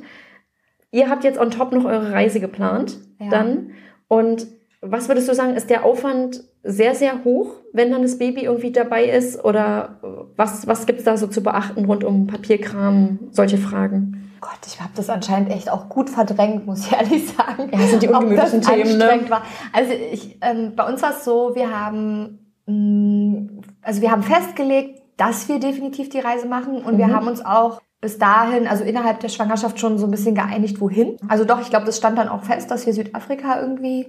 [0.93, 2.99] Ihr habt jetzt on top noch eure Reise geplant.
[3.19, 3.31] Ja.
[3.31, 3.73] Dann.
[4.07, 4.47] Und
[4.91, 8.73] was würdest du sagen, ist der Aufwand sehr, sehr hoch, wenn dann das Baby irgendwie
[8.73, 9.45] dabei ist?
[9.45, 10.01] Oder
[10.37, 14.33] was, was gibt's da so zu beachten rund um Papierkram, solche Fragen?
[14.41, 17.71] Gott, ich habe das anscheinend echt auch gut verdrängt, muss ich ehrlich sagen.
[17.73, 19.21] Ja, das sind die ungemütlichen Themen, ne?
[19.29, 19.43] War.
[19.73, 25.03] Also ich, ähm, bei uns war es so, wir haben, mh, also wir haben festgelegt,
[25.17, 27.15] dass wir definitiv die Reise machen und wir Mhm.
[27.15, 31.17] haben uns auch bis dahin, also innerhalb der Schwangerschaft schon so ein bisschen geeinigt, wohin.
[31.29, 34.07] Also doch, ich glaube, das stand dann auch fest, dass wir Südafrika irgendwie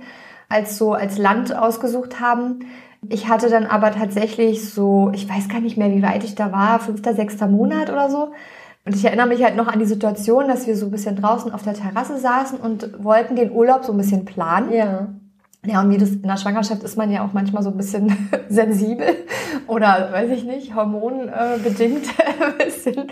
[0.50, 2.60] als so als Land ausgesucht haben.
[3.10, 6.52] Ich hatte dann aber tatsächlich so, ich weiß gar nicht mehr, wie weit ich da
[6.52, 8.32] war, fünfter, sechster Monat oder so.
[8.86, 11.52] Und ich erinnere mich halt noch an die Situation, dass wir so ein bisschen draußen
[11.52, 14.72] auf der Terrasse saßen und wollten den Urlaub so ein bisschen planen.
[14.72, 15.10] Ja.
[15.66, 18.30] Ja, und wie das in der Schwangerschaft ist man ja auch manchmal so ein bisschen
[18.50, 19.08] sensibel
[19.68, 22.08] oder weiß ich nicht, hormonbedingt
[22.42, 23.08] ein bisschen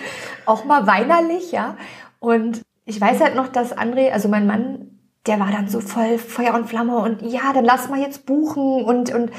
[0.46, 1.76] auch mal weinerlich, ja.
[2.20, 4.95] Und ich weiß halt noch, dass André, also mein Mann,
[5.28, 8.84] der war dann so voll Feuer und Flamme und ja, dann lass mal jetzt buchen
[8.84, 9.32] und, und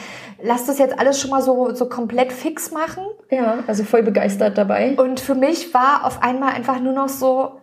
[0.43, 3.05] lass das jetzt alles schon mal so, so komplett fix machen.
[3.31, 4.97] Ja, also voll begeistert dabei.
[4.97, 7.61] Und für mich war auf einmal einfach nur noch so,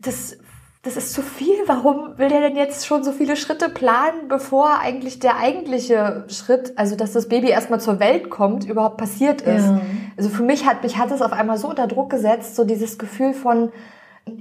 [0.00, 0.38] das,
[0.82, 1.56] das ist zu viel.
[1.66, 6.72] Warum will der denn jetzt schon so viele Schritte planen, bevor eigentlich der eigentliche Schritt,
[6.76, 9.66] also dass das Baby erstmal zur Welt kommt, überhaupt passiert ist?
[9.66, 9.80] Ja.
[10.16, 12.98] Also für mich hat mich hat es auf einmal so unter Druck gesetzt, so dieses
[12.98, 13.70] Gefühl von,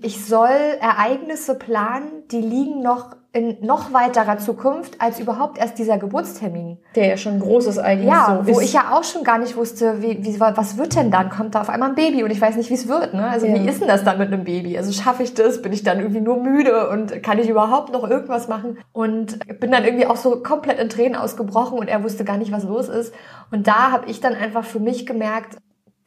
[0.01, 5.97] ich soll Ereignisse planen, die liegen noch in noch weiterer Zukunft als überhaupt erst dieser
[5.99, 6.79] Geburtstermin.
[6.95, 8.51] Der ja schon groß ist eigentlich Ja, so.
[8.53, 8.65] wo ist.
[8.65, 11.29] ich ja auch schon gar nicht wusste, wie, wie, was wird denn dann?
[11.29, 13.13] Kommt da auf einmal ein Baby und ich weiß nicht, wie es wird.
[13.13, 13.27] Ne?
[13.29, 13.53] Also Ja.
[13.53, 14.75] wie ist denn das dann mit einem Baby?
[14.77, 15.61] Also schaffe ich das?
[15.61, 18.79] Bin ich dann irgendwie nur müde und kann ich überhaupt noch irgendwas machen?
[18.91, 22.51] Und bin dann irgendwie auch so komplett in Tränen ausgebrochen und er wusste gar nicht,
[22.51, 23.13] was los ist.
[23.51, 25.57] Und da habe ich dann einfach für mich gemerkt,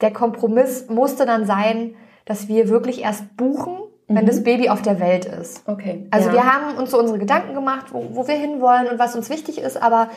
[0.01, 3.77] der Kompromiss musste dann sein, dass wir wirklich erst buchen,
[4.11, 4.29] wenn Mhm.
[4.29, 5.63] das Baby auf der Welt ist.
[5.69, 6.07] Okay.
[6.11, 6.35] Also ja.
[6.35, 9.61] wir haben uns so unsere Gedanken gemacht, wo, wo wir hinwollen und was uns wichtig
[9.61, 10.09] ist, aber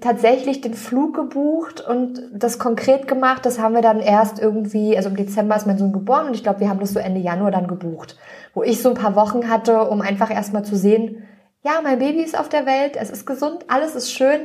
[0.00, 5.10] tatsächlich den Flug gebucht und das konkret gemacht, das haben wir dann erst irgendwie, also
[5.10, 7.50] im Dezember ist mein Sohn geboren und ich glaube, wir haben das so Ende Januar
[7.50, 8.16] dann gebucht,
[8.54, 11.24] wo ich so ein paar Wochen hatte, um einfach erstmal zu sehen,
[11.62, 14.40] ja, mein Baby ist auf der Welt, es ist gesund, alles ist schön.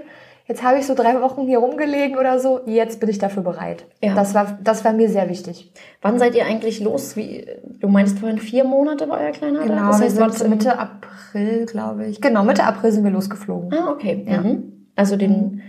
[0.48, 2.62] Jetzt habe ich so drei Wochen hier rumgelegen oder so.
[2.66, 3.86] Jetzt bin ich dafür bereit.
[4.04, 4.16] Ja.
[4.16, 5.72] Das war, das war mir sehr wichtig.
[6.02, 7.16] Wann seid ihr eigentlich los?
[7.16, 7.48] Wie,
[7.80, 9.62] du meinst vorhin vier Monate war euer Kleiner?
[9.62, 12.20] Genau, Das wir heißt, sind ihr im- Mitte April, glaube ich.
[12.22, 13.72] Genau, Mitte April sind wir losgeflogen.
[13.74, 14.26] Ah, okay.
[14.28, 14.42] Ja.
[14.42, 14.88] Mhm.
[14.96, 15.62] Also den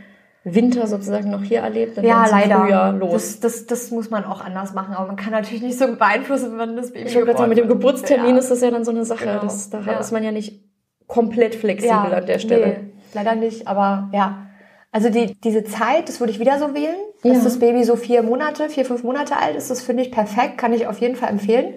[0.44, 2.60] Winter sozusagen noch hier erlebt Ja, dann zum leider.
[2.64, 3.38] Frühjahr los.
[3.38, 6.54] Das, das, das muss man auch anders machen, aber man kann natürlich nicht so beeinflussen,
[6.56, 7.68] wann das Baby ich wollte gerade sagen, mit dem.
[7.68, 8.38] Geburtstermin ja.
[8.38, 9.24] ist das ja dann so eine Sache.
[9.26, 9.42] Genau.
[9.42, 9.92] Das, da Ja.
[10.00, 10.64] ist man ja nicht
[11.06, 12.66] komplett flexibel an der Stelle.
[12.66, 12.76] Nee,
[13.14, 14.46] leider nicht, aber ja.
[14.94, 17.32] Also die, diese Zeit, das würde ich wieder so wählen, Ja.
[17.32, 20.72] das Baby so vier Monate, vier, fünf Monate alt ist, das finde ich perfekt, kann
[20.74, 21.74] ich auf jeden Fall empfehlen.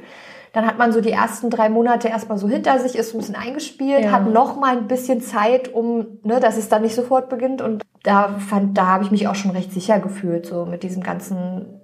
[0.52, 3.36] Dann hat man so die ersten drei Monate erstmal so hinter sich, ist ein bisschen
[3.36, 4.12] eingespielt, Ja.
[4.12, 7.62] hat noch mal ein bisschen Zeit, um, ne, dass es dann nicht sofort beginnt.
[7.62, 11.02] Und da fand, da habe ich mich auch schon recht sicher gefühlt, so mit diesem
[11.04, 11.82] ganzen,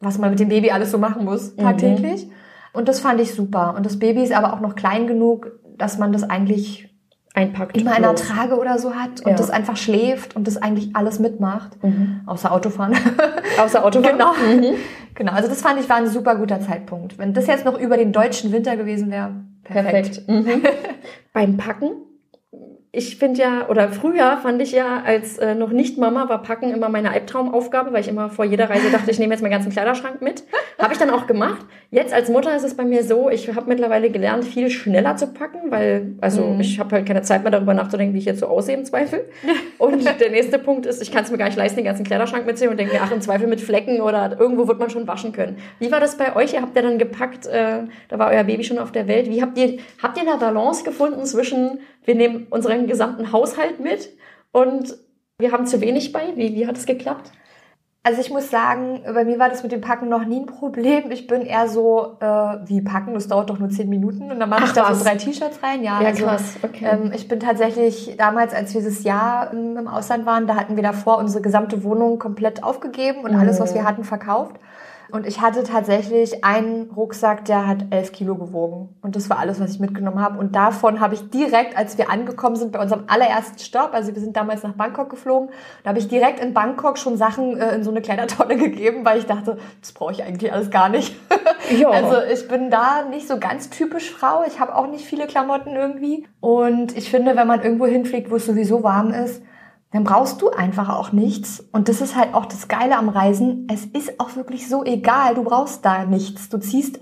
[0.00, 2.28] was man mit dem Baby alles so machen muss, tagtäglich.
[2.74, 3.74] Und das fand ich super.
[3.76, 6.90] Und das Baby ist aber auch noch klein genug, dass man das eigentlich
[7.36, 7.76] Einpackt.
[7.76, 8.22] immer in los.
[8.22, 9.36] Trage oder so hat und Ja.
[9.36, 12.22] das einfach schläft und das eigentlich alles mitmacht, Mhm.
[12.26, 12.94] außer Autofahren.
[13.62, 14.18] Außer Autofahren.
[14.18, 14.32] genau.
[14.32, 14.74] Mhm.
[15.14, 17.18] genau, also das fand ich war ein super guter Zeitpunkt.
[17.18, 19.30] Wenn das jetzt noch über den deutschen Winter gewesen wäre,
[19.64, 20.26] perfekt.
[20.26, 20.28] Perfekt.
[20.28, 20.62] Mhm.
[21.32, 21.90] Beim Packen?
[22.96, 26.72] Ich finde ja, oder früher fand ich ja, als äh, noch nicht Mama war Packen
[26.72, 29.70] immer meine Albtraumaufgabe, weil ich immer vor jeder Reise dachte, ich nehme jetzt meinen ganzen
[29.70, 30.44] Kleiderschrank mit.
[30.78, 31.66] Habe ich dann auch gemacht.
[31.90, 35.26] Jetzt als Mutter ist es bei mir so, ich habe mittlerweile gelernt, viel schneller zu
[35.28, 36.60] packen, weil, also Mhm.
[36.60, 39.24] ich habe halt keine Zeit mehr darüber nachzudenken, wie ich jetzt so aussehe im Zweifel.
[39.78, 42.46] Und der nächste Punkt ist, ich kann es mir gar nicht leisten, den ganzen Kleiderschrank
[42.46, 45.32] mitzunehmen und denke mir, ach, im Zweifel mit Flecken oder irgendwo wird man schon waschen
[45.32, 45.58] können.
[45.78, 46.54] Wie war das bei euch?
[46.54, 49.30] Ihr habt ja dann gepackt, äh, da war euer Baby schon auf der Welt.
[49.30, 54.08] Wie habt ihr, habt ihr eine Balance gefunden zwischen, wir nehmen unseren gesamten Haushalt mit
[54.52, 54.96] und
[55.38, 56.34] wir haben zu wenig bei?
[56.34, 57.30] Wie, wie hat es geklappt?
[58.06, 61.10] Also ich muss sagen, bei mir war das mit dem Packen noch nie ein Problem.
[61.10, 62.24] Ich bin eher so, äh,
[62.64, 65.16] wie packen, das dauert doch nur zehn Minuten und dann mache ich da so drei
[65.16, 65.82] T-Shirts rein.
[65.82, 66.86] Ja, Ja, also, krass, okay.
[66.88, 70.76] Ähm, ich bin tatsächlich damals, als wir dieses Jahr ähm, im Ausland waren, da hatten
[70.76, 74.54] wir davor unsere gesamte Wohnung komplett aufgegeben und alles, was wir hatten, verkauft.
[75.10, 78.88] Und ich hatte tatsächlich einen Rucksack, der hat elf Kilo gewogen.
[79.02, 80.38] Und das war alles, was ich mitgenommen habe.
[80.38, 84.20] Und davon habe ich direkt, als wir angekommen sind bei unserem allerersten Stopp, also wir
[84.20, 85.50] sind damals nach Bangkok geflogen,
[85.84, 89.18] da habe ich direkt in Bangkok schon Sachen äh, in so eine Kleidertonne gegeben, weil
[89.18, 91.14] ich dachte, das brauche ich eigentlich alles gar nicht.
[91.70, 91.90] Ja.
[91.90, 94.44] Also ich bin da nicht so ganz typisch Frau.
[94.46, 96.26] Ich habe auch nicht viele Klamotten irgendwie.
[96.40, 99.42] Und ich finde, wenn man irgendwo hinfliegt, wo es sowieso warm ist,
[99.96, 101.64] dann brauchst du einfach auch nichts.
[101.72, 103.66] Und das ist halt auch das Geile am Reisen.
[103.72, 105.34] Es ist auch wirklich so egal.
[105.34, 106.50] Du brauchst da nichts.
[106.50, 107.00] Du ziehst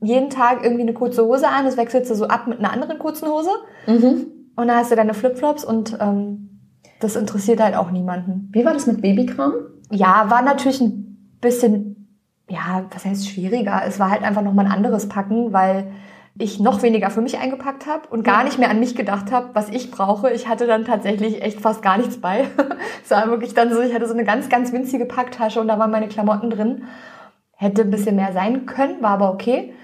[0.00, 3.00] jeden Tag irgendwie eine kurze Hose an, das wechselst du so ab mit einer anderen
[3.00, 3.50] kurzen Hose.
[3.88, 4.26] Mhm.
[4.54, 6.60] Und dann hast du deine Flipflops und ähm,
[7.00, 8.50] das interessiert halt auch niemanden.
[8.52, 9.54] Wie war das mit Babykram?
[9.90, 12.08] Ja, war natürlich ein bisschen,
[12.48, 13.82] ja, was heißt schwieriger?
[13.84, 15.90] Es war halt einfach nochmal ein anderes Packen, weil
[16.38, 19.50] ich noch weniger für mich eingepackt habe und gar nicht mehr an mich gedacht habe,
[19.54, 20.30] was ich brauche.
[20.30, 22.46] Ich hatte dann tatsächlich echt fast gar nichts bei.
[23.04, 25.78] es war wirklich dann so, ich hatte so eine ganz, ganz winzige Packtasche und da
[25.78, 26.84] waren meine Klamotten drin.
[27.56, 29.74] Hätte ein bisschen mehr sein können, war aber okay.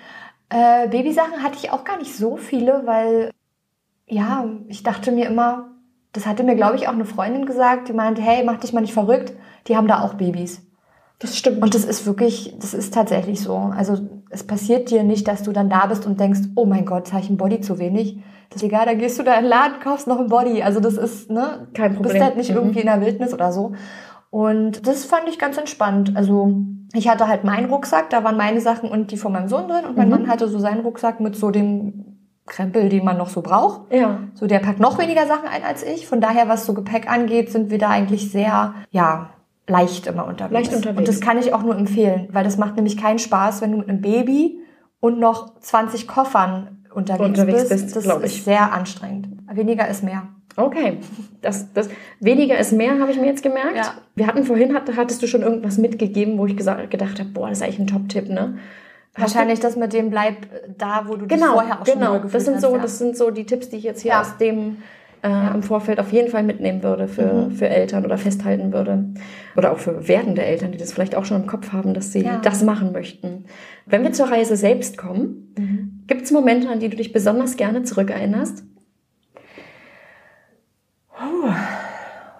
[0.49, 3.33] Äh, Babysachen hatte ich auch gar nicht so viele, weil,
[4.07, 5.73] ja, ich dachte mir immer,
[6.12, 8.81] das hatte mir, glaube ich, auch eine Freundin gesagt, die meinte, hey, mach dich mal
[8.81, 9.33] nicht verrückt,
[9.67, 10.62] die haben da auch Babys.
[11.25, 11.63] Das stimmt.
[11.63, 13.55] Und das ist wirklich, das ist tatsächlich so.
[13.57, 13.97] Also
[14.31, 17.23] es passiert dir nicht, dass du dann da bist und denkst, oh mein Gott, habe
[17.23, 18.19] ich ein Body zu wenig.
[18.51, 20.63] Das ist egal, dann gehst du da in den Laden, kaufst noch ein Body.
[20.63, 22.23] Also das ist, ne, Kein du bist Problem.
[22.25, 22.57] halt nicht Mhm.
[22.57, 23.73] irgendwie in der Wildnis oder so.
[24.31, 26.13] Und das fand ich ganz entspannt.
[26.17, 26.55] Also
[26.93, 29.85] ich hatte halt meinen Rucksack, da waren meine Sachen und die von meinem Sohn drin.
[29.89, 30.15] Und mein Mhm.
[30.15, 32.05] Mann hatte so seinen Rucksack mit so dem
[32.47, 33.93] Krempel, den man noch so braucht.
[33.93, 34.19] ja.
[34.35, 36.07] So, der packt noch weniger Sachen ein als ich.
[36.07, 39.31] Von daher, was so Gepäck angeht, sind wir da eigentlich sehr, ja,
[39.66, 40.53] leicht immer unterwegs.
[40.53, 40.98] Leicht unterwegs.
[40.98, 43.79] Und das kann ich auch nur empfehlen, weil das macht nämlich keinen Spaß, wenn du
[43.79, 44.59] mit einem Baby
[45.00, 47.94] und noch 20 Koffern unterwegs, Unterwegs bist.
[47.94, 49.29] bist, das ist sehr anstrengend.
[49.53, 50.29] Weniger ist mehr.
[50.57, 50.98] Okay.
[51.42, 51.88] Das, das,
[52.20, 53.77] weniger ist mehr, habe ich mir jetzt gemerkt.
[53.77, 53.94] Ja.
[54.14, 57.48] Wir hatten vorhin, hat, hattest du schon irgendwas mitgegeben, wo ich gesagt, gedacht habe, boah,
[57.48, 58.59] das ist eigentlich ein Top-Tipp, ne?
[59.16, 60.37] Wahrscheinlich das mit dem Bleib
[60.77, 62.12] da, wo du du, dich genau, vorher auch schon genau.
[62.14, 62.83] wohlgefühlt Das sind hast, so, ja.
[62.83, 64.20] das sind so die Tipps, die ich jetzt hier Ja.
[64.20, 64.79] aus dem
[65.25, 67.51] äh, im Vorfeld auf jeden Fall mitnehmen würde für, Mhm.
[67.53, 69.07] für Eltern oder festhalten würde.
[69.57, 72.21] Oder auch für werdende Eltern, die das vielleicht auch schon im Kopf haben, dass sie
[72.25, 72.39] Ja.
[72.43, 73.47] das machen möchten.
[73.87, 76.03] Wenn wir zur Reise selbst kommen, Mhm.
[76.07, 78.65] gibt es Momente, an die du dich besonders gerne zurückerinnerst?
[81.21, 81.49] Oh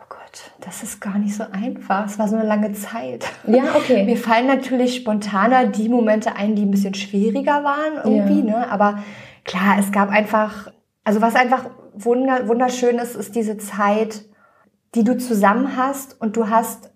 [0.09, 2.07] Gott, das ist gar nicht so einfach.
[2.07, 3.27] Es war so eine lange Zeit.
[3.47, 4.03] Ja, okay.
[4.05, 8.59] Mir fallen natürlich spontaner die Momente ein, die ein bisschen schwieriger waren irgendwie, Ja.
[8.61, 8.71] ne?
[8.71, 8.99] Aber
[9.45, 10.73] klar, es gab einfach,
[11.05, 14.25] also was einfach wunderschön ist, ist diese Zeit,
[14.95, 16.91] die du zusammen hast und du hast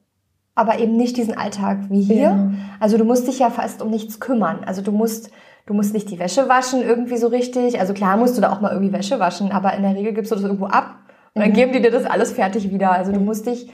[0.54, 2.16] aber eben nicht diesen Alltag wie hier.
[2.16, 2.50] Ja.
[2.80, 4.64] Also du musst dich ja fast um nichts kümmern.
[4.66, 5.30] Also du musst,
[5.66, 7.78] du musst nicht die Wäsche waschen irgendwie so richtig.
[7.80, 10.32] Also klar musst du da auch mal irgendwie Wäsche waschen, aber in der Regel gibst
[10.32, 10.96] du das irgendwo ab
[11.34, 11.54] und dann Mhm.
[11.54, 12.90] geben die dir das alles fertig wieder.
[12.90, 13.70] Also du musst dich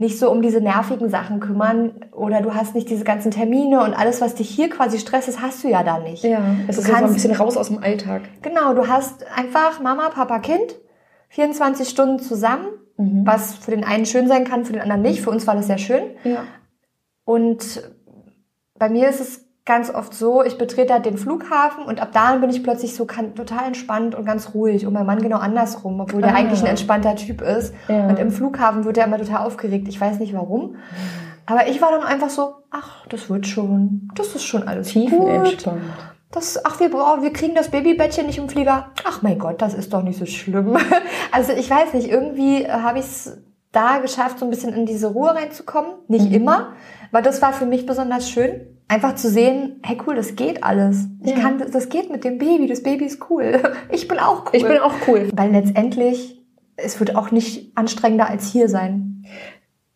[0.00, 3.94] nicht so um diese nervigen Sachen kümmern oder du hast nicht diese ganzen Termine und
[3.94, 6.22] alles, was dich hier quasi stresst, das hast du ja da nicht.
[6.22, 8.22] Ja, es Du ist so ein kannst- bisschen raus aus dem Alltag.
[8.42, 10.76] Genau, du hast einfach Mama, Papa, Kind,
[11.30, 13.26] 24 Stunden zusammen, Mhm.
[13.26, 15.20] was für den einen schön sein kann, für den anderen nicht.
[15.20, 16.02] Für uns war das sehr schön.
[16.24, 16.44] Ja.
[17.24, 17.82] Und
[18.78, 22.34] bei mir ist es ganz oft so, ich betrete halt den Flughafen und ab da
[22.36, 24.86] bin ich plötzlich so kann, total entspannt und ganz ruhig.
[24.86, 26.36] Und mein Mann genau andersrum, obwohl der Ah.
[26.38, 27.72] eigentlich ein entspannter Typ ist.
[27.86, 28.08] Ja.
[28.08, 29.86] Und im Flughafen wird er immer total aufgeregt.
[29.86, 30.74] Ich weiß nicht warum.
[31.46, 34.08] Aber ich war dann einfach so, ach, das wird schon.
[34.16, 34.88] Das ist schon alles.
[34.88, 35.80] Tiefenentspannt.
[36.30, 38.88] Das, ach, wir, oh, wir kriegen das Babybettchen nicht im Flieger.
[39.06, 40.76] Ach mein Gott, das ist doch nicht so schlimm.
[41.32, 43.38] Also ich weiß nicht, irgendwie äh, habe ich es
[43.72, 45.90] da geschafft, so ein bisschen in diese Ruhe reinzukommen.
[46.08, 46.34] Nicht Mhm.
[46.34, 46.72] immer,
[47.12, 48.77] aber das war für mich besonders schön.
[48.90, 51.08] Einfach zu sehen, hey cool, das geht alles.
[51.22, 51.40] Ich Ja.
[51.40, 53.60] kann, das geht mit dem Baby, das Baby ist cool.
[53.90, 54.50] Ich bin auch cool.
[54.52, 55.28] Ich bin auch cool.
[55.34, 56.42] Weil letztendlich,
[56.76, 59.24] es wird auch nicht anstrengender als hier sein.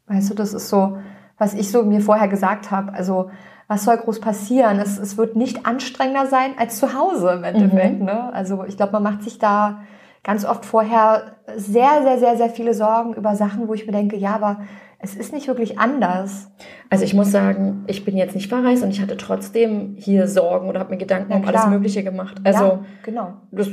[0.09, 0.99] Weißt du, das ist so,
[1.39, 2.93] was ich so mir vorher gesagt habe.
[2.93, 3.31] Also,
[3.67, 4.79] was soll groß passieren?
[4.79, 8.01] Es, es wird nicht anstrengender sein als zu Hause im Endeffekt.
[8.01, 8.05] Mhm.
[8.05, 8.33] Ne?
[8.35, 9.81] Also, ich glaube, man macht sich da
[10.23, 14.17] ganz oft vorher sehr, sehr, sehr, sehr viele Sorgen über Sachen, wo ich mir denke,
[14.17, 14.61] ja, aber
[15.03, 16.51] es ist nicht wirklich anders.
[16.88, 20.69] Also ich muss sagen, ich bin jetzt nicht verreist und ich hatte trotzdem hier Sorgen
[20.69, 21.67] oder habe mir Gedanken um alles.
[21.67, 22.41] Mögliche gemacht.
[22.45, 23.35] Also ja, genau.
[23.51, 23.69] das,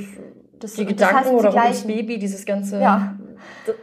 [0.59, 1.81] Das, die das Gedanken heißt, die oder um das.
[1.87, 3.18] Baby, dieses ganze Ja.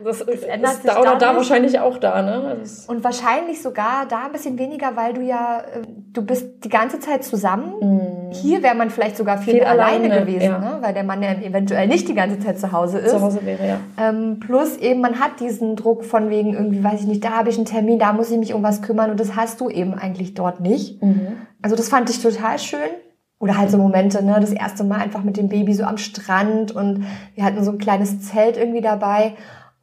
[0.03, 2.57] Das, das, ändert sich da oder da wahrscheinlich auch da, ne?
[2.61, 6.69] Das und wahrscheinlich sogar da ein bisschen weniger, weil du ja, äh, du bist die
[6.69, 7.75] ganze Zeit zusammen.
[7.81, 8.33] Mhm.
[8.33, 10.59] Hier wäre man vielleicht sogar viel, viel alleine, alleine, gewesen, ja.
[10.59, 10.79] ne?
[10.81, 13.11] weil der Mann ja eventuell nicht die ganze Zeit zu Hause ist.
[13.11, 13.81] Zu Hause wäre, ja.
[13.99, 17.51] Ähm, plus eben, man hat diesen Druck von wegen irgendwie, weiß ich nicht, da habe
[17.51, 19.95] ich einen Termin, da muss ich mich um was kümmern und das hast du eben
[19.95, 21.03] eigentlich dort nicht.
[21.03, 21.39] Mhm.
[21.63, 22.91] Also das fand ich total schön.
[23.39, 26.73] Oder halt so Momente, ne, das erste Mal einfach mit dem Baby so am Strand
[26.73, 29.35] und wir hatten so ein kleines Zelt irgendwie dabei.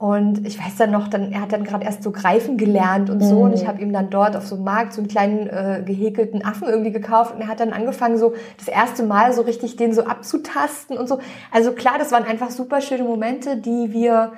[0.04, 3.22] Und ich weiß dann noch, dann, er hat dann gerade erst so greifen gelernt und
[3.22, 3.36] so.
[3.36, 3.42] Mhm.
[3.42, 6.44] Und ich habe ihm dann dort auf so einem Markt so einen kleinen äh, gehäkelten
[6.44, 7.34] Affen irgendwie gekauft.
[7.34, 11.08] Und er hat dann angefangen, so das erste Mal so richtig den so abzutasten und
[11.08, 11.20] so.
[11.52, 14.34] Also klar, das waren einfach super schöne Momente, die wir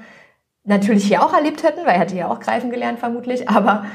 [0.65, 3.49] natürlich hier auch erlebt hätten, weil er hatte ja auch greifen gelernt vermutlich.
[3.49, 3.85] Aber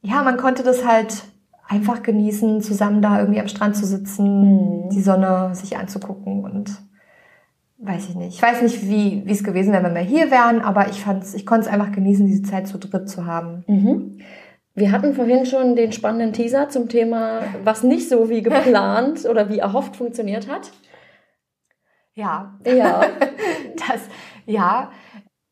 [0.00, 1.24] ja, man konnte das halt
[1.68, 4.90] einfach genießen, zusammen da irgendwie am Strand zu sitzen, mhm.
[4.90, 6.70] die Sonne sich anzugucken und
[7.78, 8.34] weiß ich nicht.
[8.34, 11.34] Ich weiß nicht, wie, wie es gewesen wäre, wenn wir hier wären, aber ich fand's,
[11.34, 13.64] ich konnte es einfach genießen, diese Zeit zu dritt zu haben.
[13.68, 14.18] Mhm.
[14.74, 19.48] Wir hatten vorhin schon den spannenden Teaser zum Thema, was nicht so wie geplant oder
[19.48, 20.70] wie erhofft funktioniert hat.
[22.14, 22.58] Ja.
[22.64, 23.02] Ja.
[23.76, 24.00] das,
[24.46, 24.90] ja.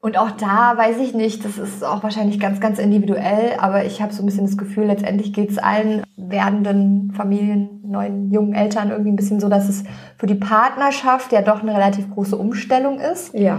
[0.07, 4.01] Und auch da weiß ich nicht, das ist auch wahrscheinlich ganz, ganz individuell, aber ich
[4.01, 8.92] habe so ein bisschen das Gefühl, letztendlich geht es allen werdenden Familien, neuen, jungen Eltern
[8.92, 9.83] irgendwie ein bisschen so, dass es
[10.16, 13.35] für die Partnerschaft ja doch eine relativ große Umstellung ist.
[13.35, 13.59] Ja.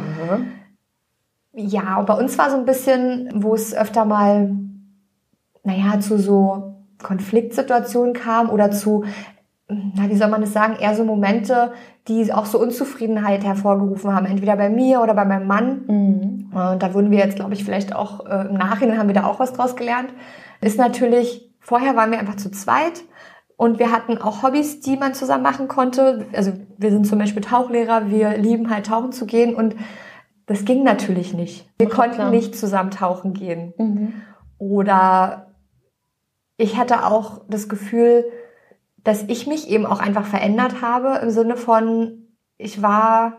[1.51, 4.55] Ja, bei uns war so ein bisschen, wo es öfter mal,
[5.65, 9.03] naja, zu so Konfliktsituationen kam oder zu
[9.69, 11.73] na, wie soll man das sagen, eher so Momente,
[12.07, 15.81] die auch so Unzufriedenheit hervorgerufen haben, entweder bei mir oder bei meinem Mann.
[15.87, 16.51] Mhm.
[16.53, 19.25] Und da wurden wir jetzt, glaube ich, vielleicht auch äh, im Nachhinein haben wir da
[19.25, 20.09] auch was draus gelernt.
[20.61, 23.03] Ist natürlich, vorher waren wir einfach zu zweit
[23.57, 26.25] und wir hatten auch Hobbys, die man zusammen machen konnte.
[26.33, 29.75] Also wir sind zum Beispiel Tauchlehrer, wir lieben halt tauchen zu gehen und
[30.45, 31.69] das ging natürlich nicht.
[31.77, 32.29] Wir konnten klar.
[32.29, 33.73] nicht zusammen tauchen gehen.
[33.77, 34.13] Mhm.
[34.57, 35.47] Oder
[36.55, 38.25] ich hatte auch das Gefühl,
[39.07, 43.37] dass ich mich eben auch einfach verändert habe im Sinne von, ich war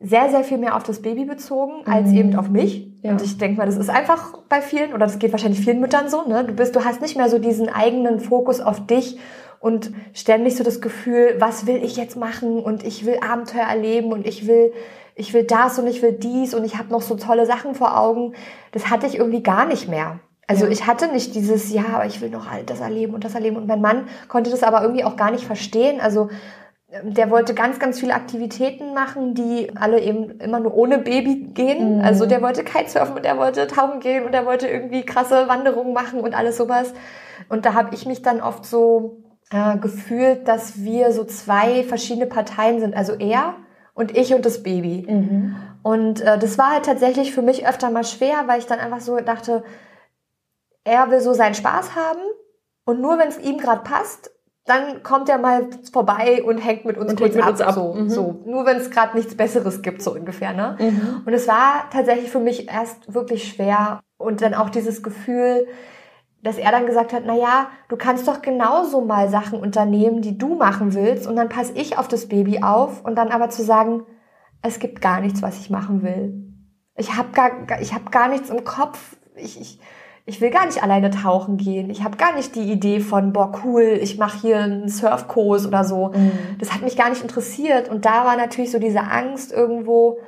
[0.00, 2.16] sehr, sehr viel mehr auf das Baby bezogen als mhm.
[2.16, 2.90] eben auf mich.
[3.02, 3.10] Ja.
[3.10, 6.08] Und ich denke mal, das ist einfach bei vielen, oder das geht wahrscheinlich vielen Müttern
[6.08, 6.44] so, ne?
[6.44, 9.18] Du bist, du hast nicht mehr so diesen eigenen Fokus auf dich
[9.60, 14.10] und ständig so das Gefühl, was will ich jetzt machen und ich will Abenteuer erleben
[14.10, 14.72] und ich will,
[15.14, 18.00] ich will das und ich will dies und ich habe noch so tolle Sachen vor
[18.00, 18.32] Augen.
[18.72, 20.20] Das hatte ich irgendwie gar nicht mehr.
[20.52, 23.34] Also ich hatte nicht dieses, ja, aber ich will noch all das erleben und das
[23.34, 23.56] erleben.
[23.56, 26.00] Und mein Mann konnte das aber irgendwie auch gar nicht verstehen.
[26.00, 26.28] Also
[26.90, 31.48] ähm, der wollte ganz, ganz viele Aktivitäten machen, die alle eben immer nur ohne Baby
[31.54, 31.98] gehen.
[31.98, 32.04] Mhm.
[32.04, 35.92] Also der wollte Kitesurfen und der wollte tauchen gehen und der wollte irgendwie krasse Wanderungen
[35.92, 36.92] machen und alles sowas.
[37.48, 42.26] Und da habe ich mich dann oft so äh, gefühlt, dass wir so zwei verschiedene
[42.26, 42.94] Parteien sind.
[42.94, 43.54] Also er
[43.94, 45.06] und ich und das Baby.
[45.08, 45.56] Mhm.
[45.82, 49.00] Und äh, das war halt tatsächlich für mich öfter mal schwer, weil ich dann einfach
[49.00, 49.64] so dachte,
[50.84, 52.20] er will so seinen Spaß haben
[52.84, 54.30] und nur wenn es ihm gerade passt,
[54.64, 57.74] dann kommt er mal vorbei und hängt mit uns und kurz mit ab, uns ab.
[57.74, 58.08] So, mhm.
[58.08, 58.42] so.
[58.46, 60.52] Nur wenn es gerade nichts Besseres gibt, so ungefähr.
[60.52, 60.76] Ne?
[60.78, 61.22] Mhm.
[61.26, 64.00] Und es war tatsächlich für mich erst wirklich schwer.
[64.18, 65.66] Und dann auch dieses Gefühl,
[66.42, 70.38] dass er dann gesagt hat, na ja, du kannst doch genauso mal Sachen unternehmen, die
[70.38, 71.26] du machen willst.
[71.26, 73.04] Und dann passe ich auf das Baby auf.
[73.04, 74.04] Und dann aber zu sagen,
[74.62, 76.54] es gibt gar nichts, was ich machen will.
[76.96, 79.16] Ich habe gar, ich hab gar nichts im Kopf.
[79.34, 79.80] Ich, ich,
[80.24, 81.90] ich will gar nicht alleine tauchen gehen.
[81.90, 85.84] Ich habe gar nicht die Idee von, boah, cool, ich mache hier einen Surfkurs oder
[85.84, 86.12] so.
[86.14, 86.32] Mhm.
[86.58, 87.88] Das hat mich gar nicht interessiert.
[87.88, 90.18] Und da war natürlich so diese Angst irgendwo,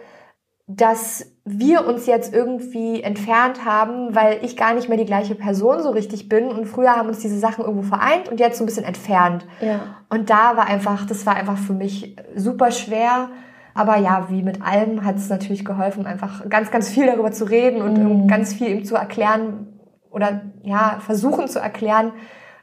[0.67, 5.81] dass wir uns jetzt irgendwie entfernt haben, weil ich gar nicht mehr die gleiche Person
[5.81, 6.49] so richtig bin.
[6.49, 9.47] Und früher haben uns diese Sachen irgendwo vereint und jetzt so ein bisschen entfernt.
[9.61, 9.81] Ja.
[10.09, 13.29] Und da war einfach, das war einfach für mich super schwer.
[13.75, 17.45] Aber ja, wie mit allem hat es natürlich geholfen, einfach ganz, ganz viel darüber zu
[17.45, 18.29] reden und mhm.
[18.29, 19.74] ganz viel ihm zu erklären,
[20.15, 22.13] oder ja, versuchen zu erklären,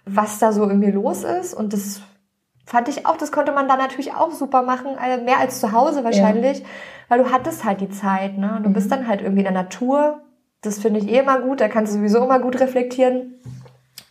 [0.05, 1.53] was da so in mir los ist.
[1.53, 2.01] Und das
[2.65, 5.71] fand ich auch, das konnte man da natürlich auch super machen, äh, mehr als zu
[5.71, 6.65] Hause wahrscheinlich, ja.
[7.09, 8.59] weil du hattest halt die Zeit, ne?
[8.63, 8.73] Du mhm.
[8.73, 10.21] bist dann halt irgendwie in der Natur.
[10.61, 13.35] Das finde ich eh immer gut, da kannst du sowieso immer gut reflektieren.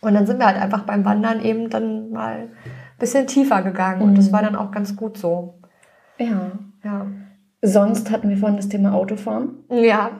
[0.01, 2.51] Und dann sind wir halt einfach beim Wandern eben dann mal ein
[2.99, 4.09] bisschen tiefer gegangen mhm.
[4.09, 4.33] und das mhm.
[4.33, 5.59] war dann auch ganz gut so.
[6.17, 6.51] Ja.
[6.83, 7.07] Ja.
[7.63, 9.63] Sonst hatten wir vorhin das Thema Autofahren.
[9.69, 10.11] Ja.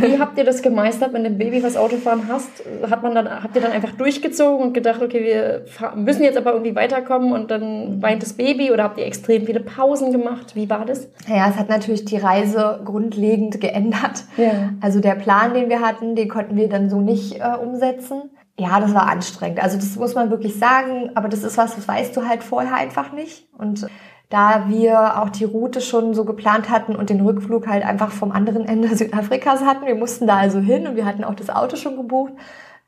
[0.00, 2.50] Wie habt ihr das gemeistert, wenn du ein Baby was Autofahren hast?
[2.90, 5.64] Hat man dann, habt ihr dann einfach durchgezogen und gedacht, okay, wir
[5.96, 9.60] müssen jetzt aber irgendwie weiterkommen und dann weint das Baby oder habt ihr extrem viele
[9.60, 10.54] Pausen gemacht?
[10.54, 11.08] Wie war das?
[11.26, 14.24] Ja, es hat natürlich die Reise grundlegend geändert.
[14.36, 14.74] Ja.
[14.82, 18.30] Also der Plan, den wir hatten, den konnten wir dann so nicht äh, umsetzen.
[18.58, 19.62] Ja, das war anstrengend.
[19.62, 22.74] Also das muss man wirklich sagen, aber das ist was, das weißt du halt vorher
[22.74, 23.48] einfach nicht.
[23.56, 23.86] Und
[24.34, 28.32] da wir auch die Route schon so geplant hatten und den Rückflug halt einfach vom
[28.32, 29.86] anderen Ende Südafrikas hatten.
[29.86, 32.32] Wir mussten da also hin und wir hatten auch das Auto schon gebucht.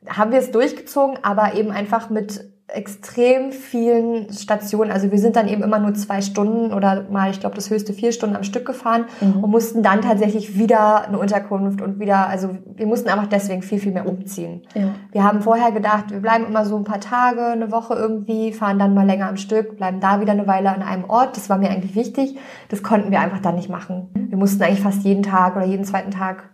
[0.09, 4.91] Haben wir es durchgezogen, aber eben einfach mit extrem vielen Stationen.
[4.91, 7.93] Also wir sind dann eben immer nur zwei Stunden oder mal, ich glaube, das höchste
[7.93, 9.45] vier Stunden am Stück gefahren mhm.
[9.45, 13.79] und mussten dann tatsächlich wieder eine Unterkunft und wieder, also wir mussten einfach deswegen viel,
[13.79, 14.63] viel mehr umziehen.
[14.75, 14.95] Ja.
[15.13, 18.81] Wir haben vorher gedacht, wir bleiben immer so ein paar Tage, eine Woche irgendwie, fahren
[18.81, 21.37] dann mal länger am Stück, bleiben da wieder eine Weile an einem Ort.
[21.37, 22.37] Das war mir eigentlich wichtig.
[22.69, 24.11] Das konnten wir einfach dann nicht machen.
[24.15, 26.51] Wir mussten eigentlich fast jeden Tag oder jeden zweiten Tag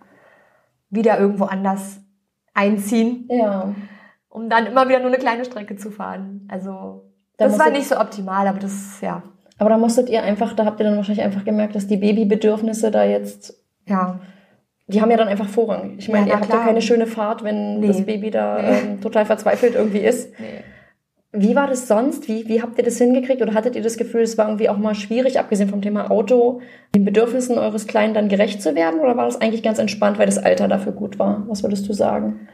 [0.90, 2.02] wieder irgendwo anders
[2.52, 3.28] einziehen.
[3.30, 3.72] Ja
[4.32, 6.48] um dann immer wieder nur eine kleine Strecke zu fahren.
[6.50, 7.04] Also
[7.36, 9.22] das war nicht so optimal, aber das, ja.
[9.58, 12.90] Aber da musstet ihr einfach, da habt ihr dann wahrscheinlich einfach gemerkt, dass die Babybedürfnisse
[12.90, 13.54] da jetzt,
[13.86, 14.20] ja,
[14.86, 15.94] die haben ja dann einfach Vorrang.
[15.98, 17.88] Ich meine, ja, ihr habt ja keine schöne Fahrt, wenn nee.
[17.88, 18.78] das Baby da nee.
[18.78, 20.38] ähm, total verzweifelt irgendwie ist.
[20.38, 20.64] Nee.
[21.34, 22.28] Wie war das sonst?
[22.28, 23.40] Wie, wie habt ihr das hingekriegt?
[23.40, 26.60] Oder hattet ihr das Gefühl, es war irgendwie auch mal schwierig, abgesehen vom Thema Auto,
[26.94, 29.00] den Bedürfnissen eures Kleinen dann gerecht zu werden?
[29.00, 31.44] Oder war das eigentlich ganz entspannt, weil das Alter dafür gut war?
[31.48, 32.48] Was würdest du sagen?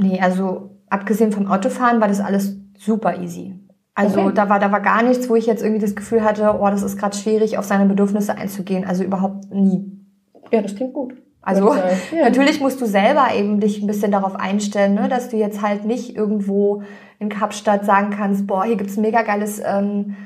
[0.00, 3.54] Nee, also abgesehen vom Autofahren war das alles super easy.
[3.94, 4.32] Also okay.
[4.34, 6.82] da war da war gar nichts, wo ich jetzt irgendwie das Gefühl hatte, oh, das
[6.82, 8.84] ist gerade schwierig, auf seine Bedürfnisse einzugehen.
[8.84, 9.92] Also überhaupt nie.
[10.50, 11.14] Ja, das klingt gut.
[11.42, 11.74] Also
[12.12, 12.24] ja.
[12.24, 15.84] natürlich musst du selber eben dich ein bisschen darauf einstellen, ne, dass du jetzt halt
[15.84, 16.82] nicht irgendwo
[17.18, 20.16] in Kapstadt sagen kannst, boah, hier gibt's ein mega geiles ähm,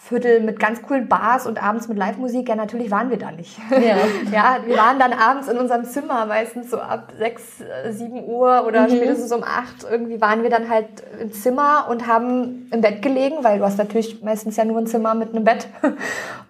[0.00, 2.48] Viertel mit ganz coolen Bars und abends mit Live-Musik.
[2.48, 3.58] Ja, natürlich waren wir da nicht.
[3.70, 3.78] Ja.
[4.32, 8.64] ja, wir waren dann abends in unserem Zimmer, meistens so ab sechs, äh, sieben Uhr
[8.64, 8.90] oder mhm.
[8.90, 9.84] spätestens um acht.
[9.90, 10.86] Irgendwie waren wir dann halt
[11.20, 14.86] im Zimmer und haben im Bett gelegen, weil du hast natürlich meistens ja nur ein
[14.86, 15.66] Zimmer mit einem Bett.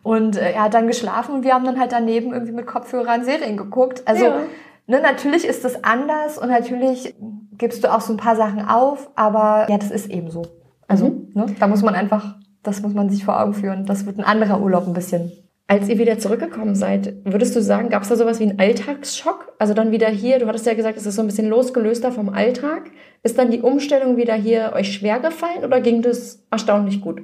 [0.04, 3.24] Und äh, er hat dann geschlafen und wir haben dann halt daneben irgendwie mit Kopfhörern
[3.24, 4.02] Serien geguckt.
[4.06, 4.40] Also, ja.
[4.86, 7.14] ne, natürlich ist das anders und natürlich
[7.58, 10.46] gibst du auch so ein paar Sachen auf, aber ja, das ist eben so.
[10.86, 11.30] Also, mhm.
[11.34, 12.36] ne, da muss man einfach
[12.68, 13.86] das muss man sich vor Augen führen.
[13.86, 15.32] Das wird ein anderer Urlaub ein bisschen.
[15.70, 19.52] Als ihr wieder zurückgekommen seid, würdest du sagen, gab es da sowas wie einen Alltagsschock?
[19.58, 22.30] Also dann wieder hier, du hattest ja gesagt, es ist so ein bisschen losgelöster vom
[22.30, 22.90] Alltag.
[23.22, 27.20] Ist dann die Umstellung wieder hier euch schwer gefallen oder ging das erstaunlich gut?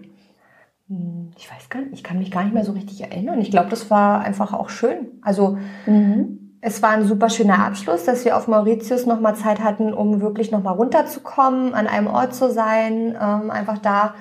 [0.88, 3.40] Hm, ich weiß gar nicht, ich kann mich gar nicht mehr so richtig erinnern.
[3.40, 5.18] Ich glaube, das war einfach auch schön.
[5.22, 6.58] Also mhm.
[6.60, 10.50] es war ein super schöner Abschluss, dass wir auf Mauritius nochmal Zeit hatten, um wirklich
[10.50, 14.14] nochmal runterzukommen, an einem Ort zu sein, ähm, einfach da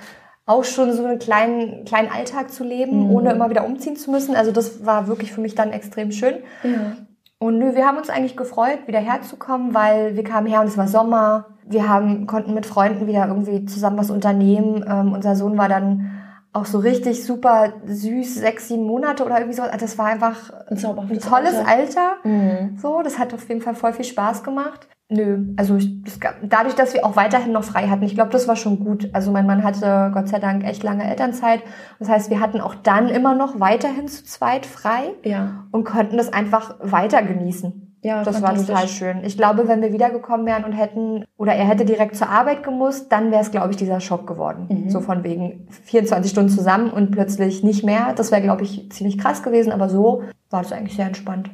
[0.46, 3.12] auch schon so einen kleinen, kleinen Alltag zu leben, mhm.
[3.12, 4.36] ohne immer wieder umziehen zu müssen.
[4.36, 6.36] Also das war wirklich für mich dann extrem schön.
[6.64, 6.98] Ja.
[7.38, 10.78] Und nö, wir haben uns eigentlich gefreut, wieder herzukommen, weil wir kamen her und es
[10.78, 11.48] war Sommer.
[11.66, 14.86] Wir haben, konnten mit Freunden wieder irgendwie zusammen was unternehmen.
[14.88, 16.13] Ähm, unser Sohn war dann
[16.54, 19.64] auch so richtig super süß, sechs, sieben Monate oder irgendwie so.
[19.64, 21.68] Also das war einfach ein, ein tolles Alter.
[21.68, 22.16] Alter.
[22.24, 22.78] Mhm.
[22.78, 24.88] So, das hat auf jeden Fall voll viel Spaß gemacht.
[25.10, 28.48] Nö, also ich, das, dadurch, dass wir auch weiterhin noch frei hatten, ich glaube, das
[28.48, 29.10] war schon gut.
[29.14, 31.62] Also mein Mann hatte Gott sei Dank echt lange Elternzeit.
[32.00, 35.66] Das heißt, wir hatten auch dann immer noch weiterhin zu zweit frei ja.
[35.72, 37.93] und konnten das einfach weiter genießen.
[38.04, 39.24] Ja, das war total schön.
[39.24, 43.12] Ich glaube, wenn wir wiedergekommen wären und hätten, oder er hätte direkt zur Arbeit gemusst,
[43.12, 44.68] dann wäre es, glaube ich, dieser Schock geworden.
[44.70, 44.90] Mhm.
[44.90, 48.14] So von wegen 24 Stunden zusammen und plötzlich nicht mehr.
[48.16, 51.50] Das wäre, glaube ich, ziemlich krass gewesen, aber so war das eigentlich sehr entspannt.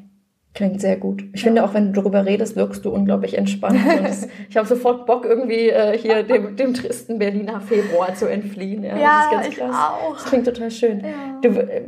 [0.55, 1.23] Klingt sehr gut.
[1.33, 1.47] Ich ja.
[1.47, 3.79] finde auch, wenn du darüber redest, wirkst du unglaublich entspannt.
[4.03, 8.83] Das, ich habe sofort Bock, irgendwie äh, hier dem, dem tristen Berliner Februar zu entfliehen.
[8.83, 9.75] Ja, ja das ich krass.
[9.75, 10.15] auch.
[10.15, 11.01] Das klingt total schön.
[11.01, 11.39] Ja.
[11.43, 11.83] Du, äh,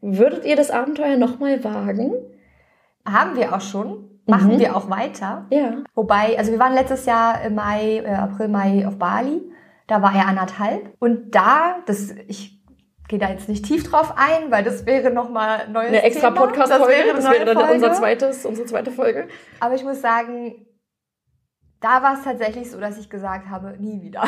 [0.00, 2.12] würdet ihr das Abenteuer nochmal wagen?
[3.04, 4.08] Haben wir auch schon.
[4.26, 4.60] Machen mhm.
[4.60, 5.46] wir auch weiter.
[5.50, 5.78] Ja.
[5.94, 9.42] Wobei, also wir waren letztes Jahr im Mai, äh, April, Mai auf Bali.
[9.88, 10.94] Da war er anderthalb.
[11.00, 12.62] Und da, das, ich
[13.08, 17.12] gehe da jetzt nicht tief drauf ein, weil das wäre nochmal neues Eine extra Podcast-Folge,
[17.14, 19.26] das wäre, das wäre dann unser zweites, unsere zweite Folge.
[19.58, 20.66] Aber ich muss sagen,
[21.82, 24.22] da war es tatsächlich so, dass ich gesagt habe, nie wieder.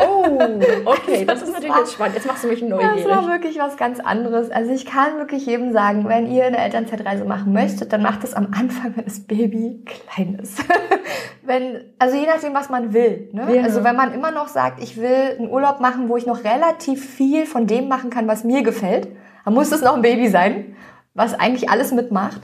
[0.00, 0.24] Oh,
[0.86, 2.14] okay, das, das ist natürlich war, jetzt spannend.
[2.16, 3.04] Jetzt machst du mich neugierig.
[3.04, 4.50] Das war wirklich was ganz anderes.
[4.50, 8.32] Also ich kann wirklich jedem sagen, wenn ihr eine Elternzeitreise machen möchtet, dann macht es
[8.32, 10.64] am Anfang, wenn das Baby klein ist.
[11.42, 13.28] wenn, also je nachdem, was man will.
[13.32, 13.56] Ne?
[13.56, 13.62] Ja.
[13.64, 17.04] Also wenn man immer noch sagt, ich will einen Urlaub machen, wo ich noch relativ
[17.04, 19.08] viel von dem machen kann, was mir gefällt,
[19.44, 20.74] dann muss es noch ein Baby sein,
[21.12, 22.40] was eigentlich alles mitmacht.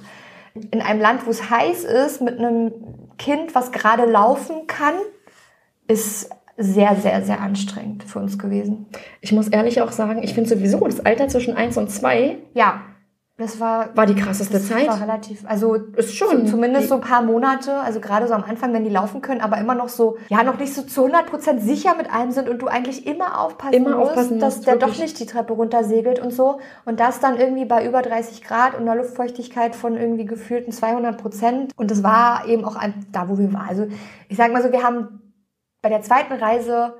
[0.70, 2.72] In einem Land, wo es heiß ist, mit einem
[3.20, 4.94] Kind, was gerade laufen kann,
[5.86, 8.86] ist sehr, sehr, sehr anstrengend für uns gewesen.
[9.20, 12.38] Ich muss ehrlich auch sagen, ich finde sowieso das Alter zwischen eins und zwei.
[12.54, 12.80] Ja.
[13.40, 14.86] Das war, war die krasseste das Zeit.
[14.86, 18.74] War relativ, also ist schon zumindest so ein paar Monate, also gerade so am Anfang,
[18.74, 21.94] wenn die laufen können, aber immer noch so, ja, noch nicht so zu 100% sicher
[21.96, 24.92] mit allem sind und du eigentlich immer aufpassen immer musst, aufpassen dass musst, der wirklich.
[24.92, 26.60] doch nicht die Treppe runtersegelt und so.
[26.84, 31.70] Und das dann irgendwie bei über 30 Grad und einer Luftfeuchtigkeit von irgendwie gefühlten 200%.
[31.76, 33.66] Und das war eben auch ein, da, wo wir waren.
[33.66, 33.86] Also
[34.28, 35.32] ich sag mal so, wir haben
[35.80, 36.92] bei der zweiten Reise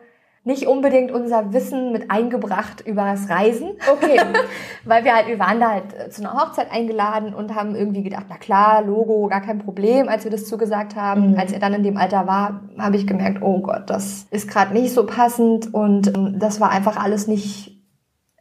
[0.43, 3.73] nicht unbedingt unser Wissen mit eingebracht über das Reisen.
[3.93, 4.19] Okay.
[4.85, 8.03] Weil wir halt, wir waren da halt äh, zu einer Hochzeit eingeladen und haben irgendwie
[8.03, 11.33] gedacht, na klar, Logo, gar kein Problem, als wir das zugesagt haben.
[11.33, 11.39] Mhm.
[11.39, 14.73] Als er dann in dem Alter war, habe ich gemerkt, oh Gott, das ist gerade
[14.73, 17.79] nicht so passend und ähm, das war einfach alles nicht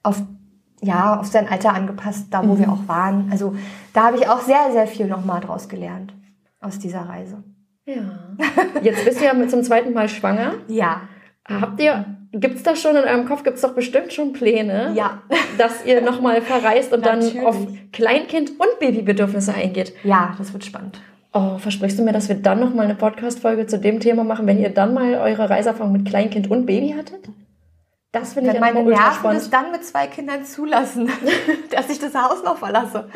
[0.04, 0.22] auf
[0.82, 2.60] ja, auf sein Alter angepasst, da wo mhm.
[2.60, 3.28] wir auch waren.
[3.32, 3.54] Also
[3.94, 6.14] da habe ich auch sehr, sehr viel nochmal draus gelernt
[6.62, 7.44] aus dieser Reise.
[7.86, 8.38] Ja.
[8.82, 10.54] Jetzt bist du ja zum zweiten Mal schwanger.
[10.68, 11.02] Ja.
[11.50, 14.94] Habt ihr, gibt es da schon in eurem Kopf, gibt es doch bestimmt schon Pläne,
[14.96, 15.22] ja.
[15.58, 17.58] dass ihr nochmal verreist und dann auf
[17.92, 19.94] Kleinkind- und Babybedürfnisse eingeht?
[20.04, 21.02] Ja, das wird spannend.
[21.32, 24.60] Oh, versprichst du mir, dass wir dann nochmal eine Podcast-Folge zu dem Thema machen, wenn
[24.60, 27.30] ihr dann mal eure Reiserfahrung mit Kleinkind und Baby hattet?
[28.12, 31.12] Das finde ich Wenn meine Nerven es dann mit zwei Kindern zulassen,
[31.72, 33.10] dass ich das Haus noch verlasse.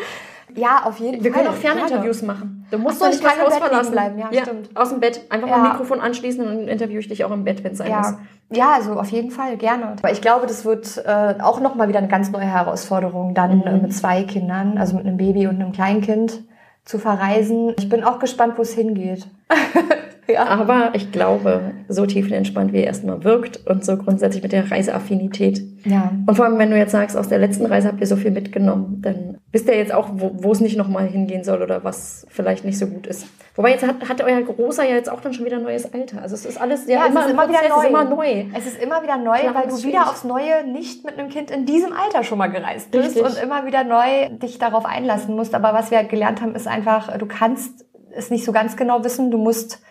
[0.55, 1.43] Ja, auf jeden Wir Fall.
[1.43, 2.65] Wir können auch Ferninterviews machen.
[2.69, 3.91] Du musst doch nicht das Haus verlassen.
[3.91, 4.19] Bleiben.
[4.19, 4.69] Ja, ja, stimmt.
[4.75, 5.21] Aus dem Bett.
[5.29, 5.57] Einfach ja.
[5.57, 7.89] mal ein Mikrofon anschließen und dann interviewe ich dich auch im Bett, wenn es sein
[7.89, 7.99] ja.
[7.99, 8.13] muss.
[8.57, 9.95] Ja, also auf jeden Fall, gerne.
[9.97, 13.67] Aber ich glaube, das wird äh, auch nochmal wieder eine ganz neue Herausforderung, dann mhm.
[13.67, 16.43] äh, mit zwei Kindern, also mit einem Baby und einem Kleinkind
[16.85, 17.73] zu verreisen.
[17.77, 19.27] Ich bin auch gespannt, wo es hingeht.
[20.27, 20.45] Ja.
[20.45, 25.61] Aber ich glaube, so tiefenentspannt wie er erstmal wirkt und so grundsätzlich mit der Reiseaffinität.
[25.85, 26.11] Ja.
[26.25, 28.31] Und vor allem, wenn du jetzt sagst, aus der letzten Reise habt ihr so viel
[28.31, 32.63] mitgenommen, dann wisst ihr jetzt auch, wo, es nicht nochmal hingehen soll oder was vielleicht
[32.63, 33.27] nicht so gut ist.
[33.55, 36.21] Wobei jetzt hat, hat euer Großer ja jetzt auch dann schon wieder ein neues Alter.
[36.21, 37.81] Also es ist alles ja, immer, es ist immer wieder neu.
[37.81, 38.45] Ist immer neu.
[38.55, 41.51] Es ist immer wieder neu, Klar, weil du wieder aufs Neue nicht mit einem Kind
[41.51, 43.23] in diesem Alter schon mal gereist bist Richtig.
[43.23, 45.53] und immer wieder neu dich darauf einlassen musst.
[45.53, 49.29] Aber was wir gelernt haben, ist einfach, du kannst es nicht so ganz genau wissen.
[49.29, 49.81] Du musst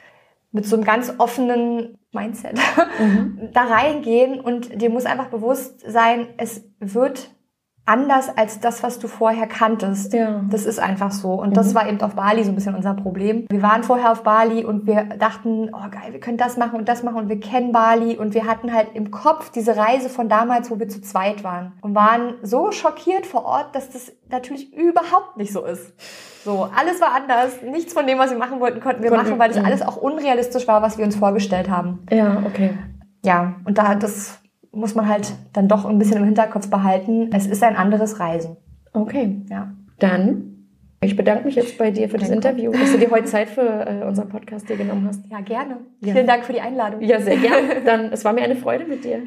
[0.53, 2.59] mit so einem ganz offenen Mindset
[2.99, 3.49] mhm.
[3.53, 7.35] da reingehen und dir muss einfach bewusst sein, es wird
[7.85, 10.13] anders als das, was du vorher kanntest.
[10.13, 10.43] Ja.
[10.49, 11.33] Das ist einfach so.
[11.33, 11.55] Und mhm.
[11.55, 13.47] das war eben auf Bali so ein bisschen unser Problem.
[13.51, 16.89] Wir waren vorher auf Bali und wir dachten, oh geil, wir können das machen und
[16.89, 20.29] das machen und wir kennen Bali und wir hatten halt im Kopf diese Reise von
[20.29, 24.73] damals, wo wir zu zweit waren und waren so schockiert vor Ort, dass das natürlich
[24.73, 25.93] überhaupt nicht so ist.
[26.45, 27.63] So, alles war anders.
[27.63, 29.97] Nichts von dem, was wir machen wollten, konnten wir Konnten, machen, weil das alles auch
[29.97, 32.07] unrealistisch war, was wir uns vorgestellt haben.
[32.11, 32.79] Ja, okay.
[33.25, 34.42] Ja, und da das
[34.73, 37.31] muss man halt dann doch ein bisschen im Hinterkopf behalten.
[37.33, 38.57] Es ist ein anderes Reisen.
[38.93, 39.43] Okay.
[39.51, 39.73] Ja.
[39.99, 40.53] Dann
[41.05, 42.49] ich bedanke mich jetzt bei dir für das Danke.
[42.49, 45.21] Interview, dass du dir heute Zeit für äh, unseren Podcast hier genommen hast.
[45.29, 45.79] Ja, gerne.
[46.01, 46.13] Ja.
[46.13, 47.03] Vielen Dank für die Einladung.
[47.03, 47.81] Ja, sehr gerne.
[47.85, 49.23] Dann, es war mir eine Freude mit dir.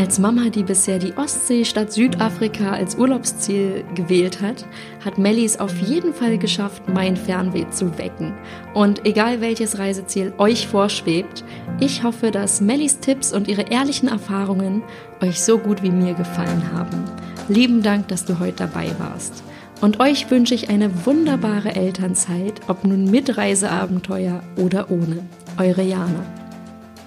[0.00, 4.64] Als Mama, die bisher die Ostsee statt Südafrika als Urlaubsziel gewählt hat,
[5.04, 8.32] hat Melly es auf jeden Fall geschafft, mein Fernweh zu wecken.
[8.72, 11.44] Und egal welches Reiseziel euch vorschwebt,
[11.80, 14.82] ich hoffe, dass Mellys Tipps und ihre ehrlichen Erfahrungen
[15.20, 17.04] euch so gut wie mir gefallen haben.
[17.50, 19.42] Lieben Dank, dass du heute dabei warst.
[19.82, 25.18] Und euch wünsche ich eine wunderbare Elternzeit, ob nun mit Reiseabenteuer oder ohne.
[25.58, 26.24] Eure Jana.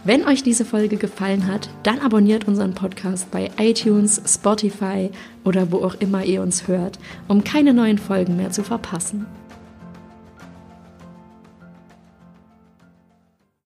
[0.05, 5.09] Wenn euch diese Folge gefallen hat, dann abonniert unseren Podcast bei iTunes, Spotify
[5.45, 6.99] oder wo auch immer ihr uns hört,
[7.29, 9.25] um keine neuen Folgen mehr zu verpassen.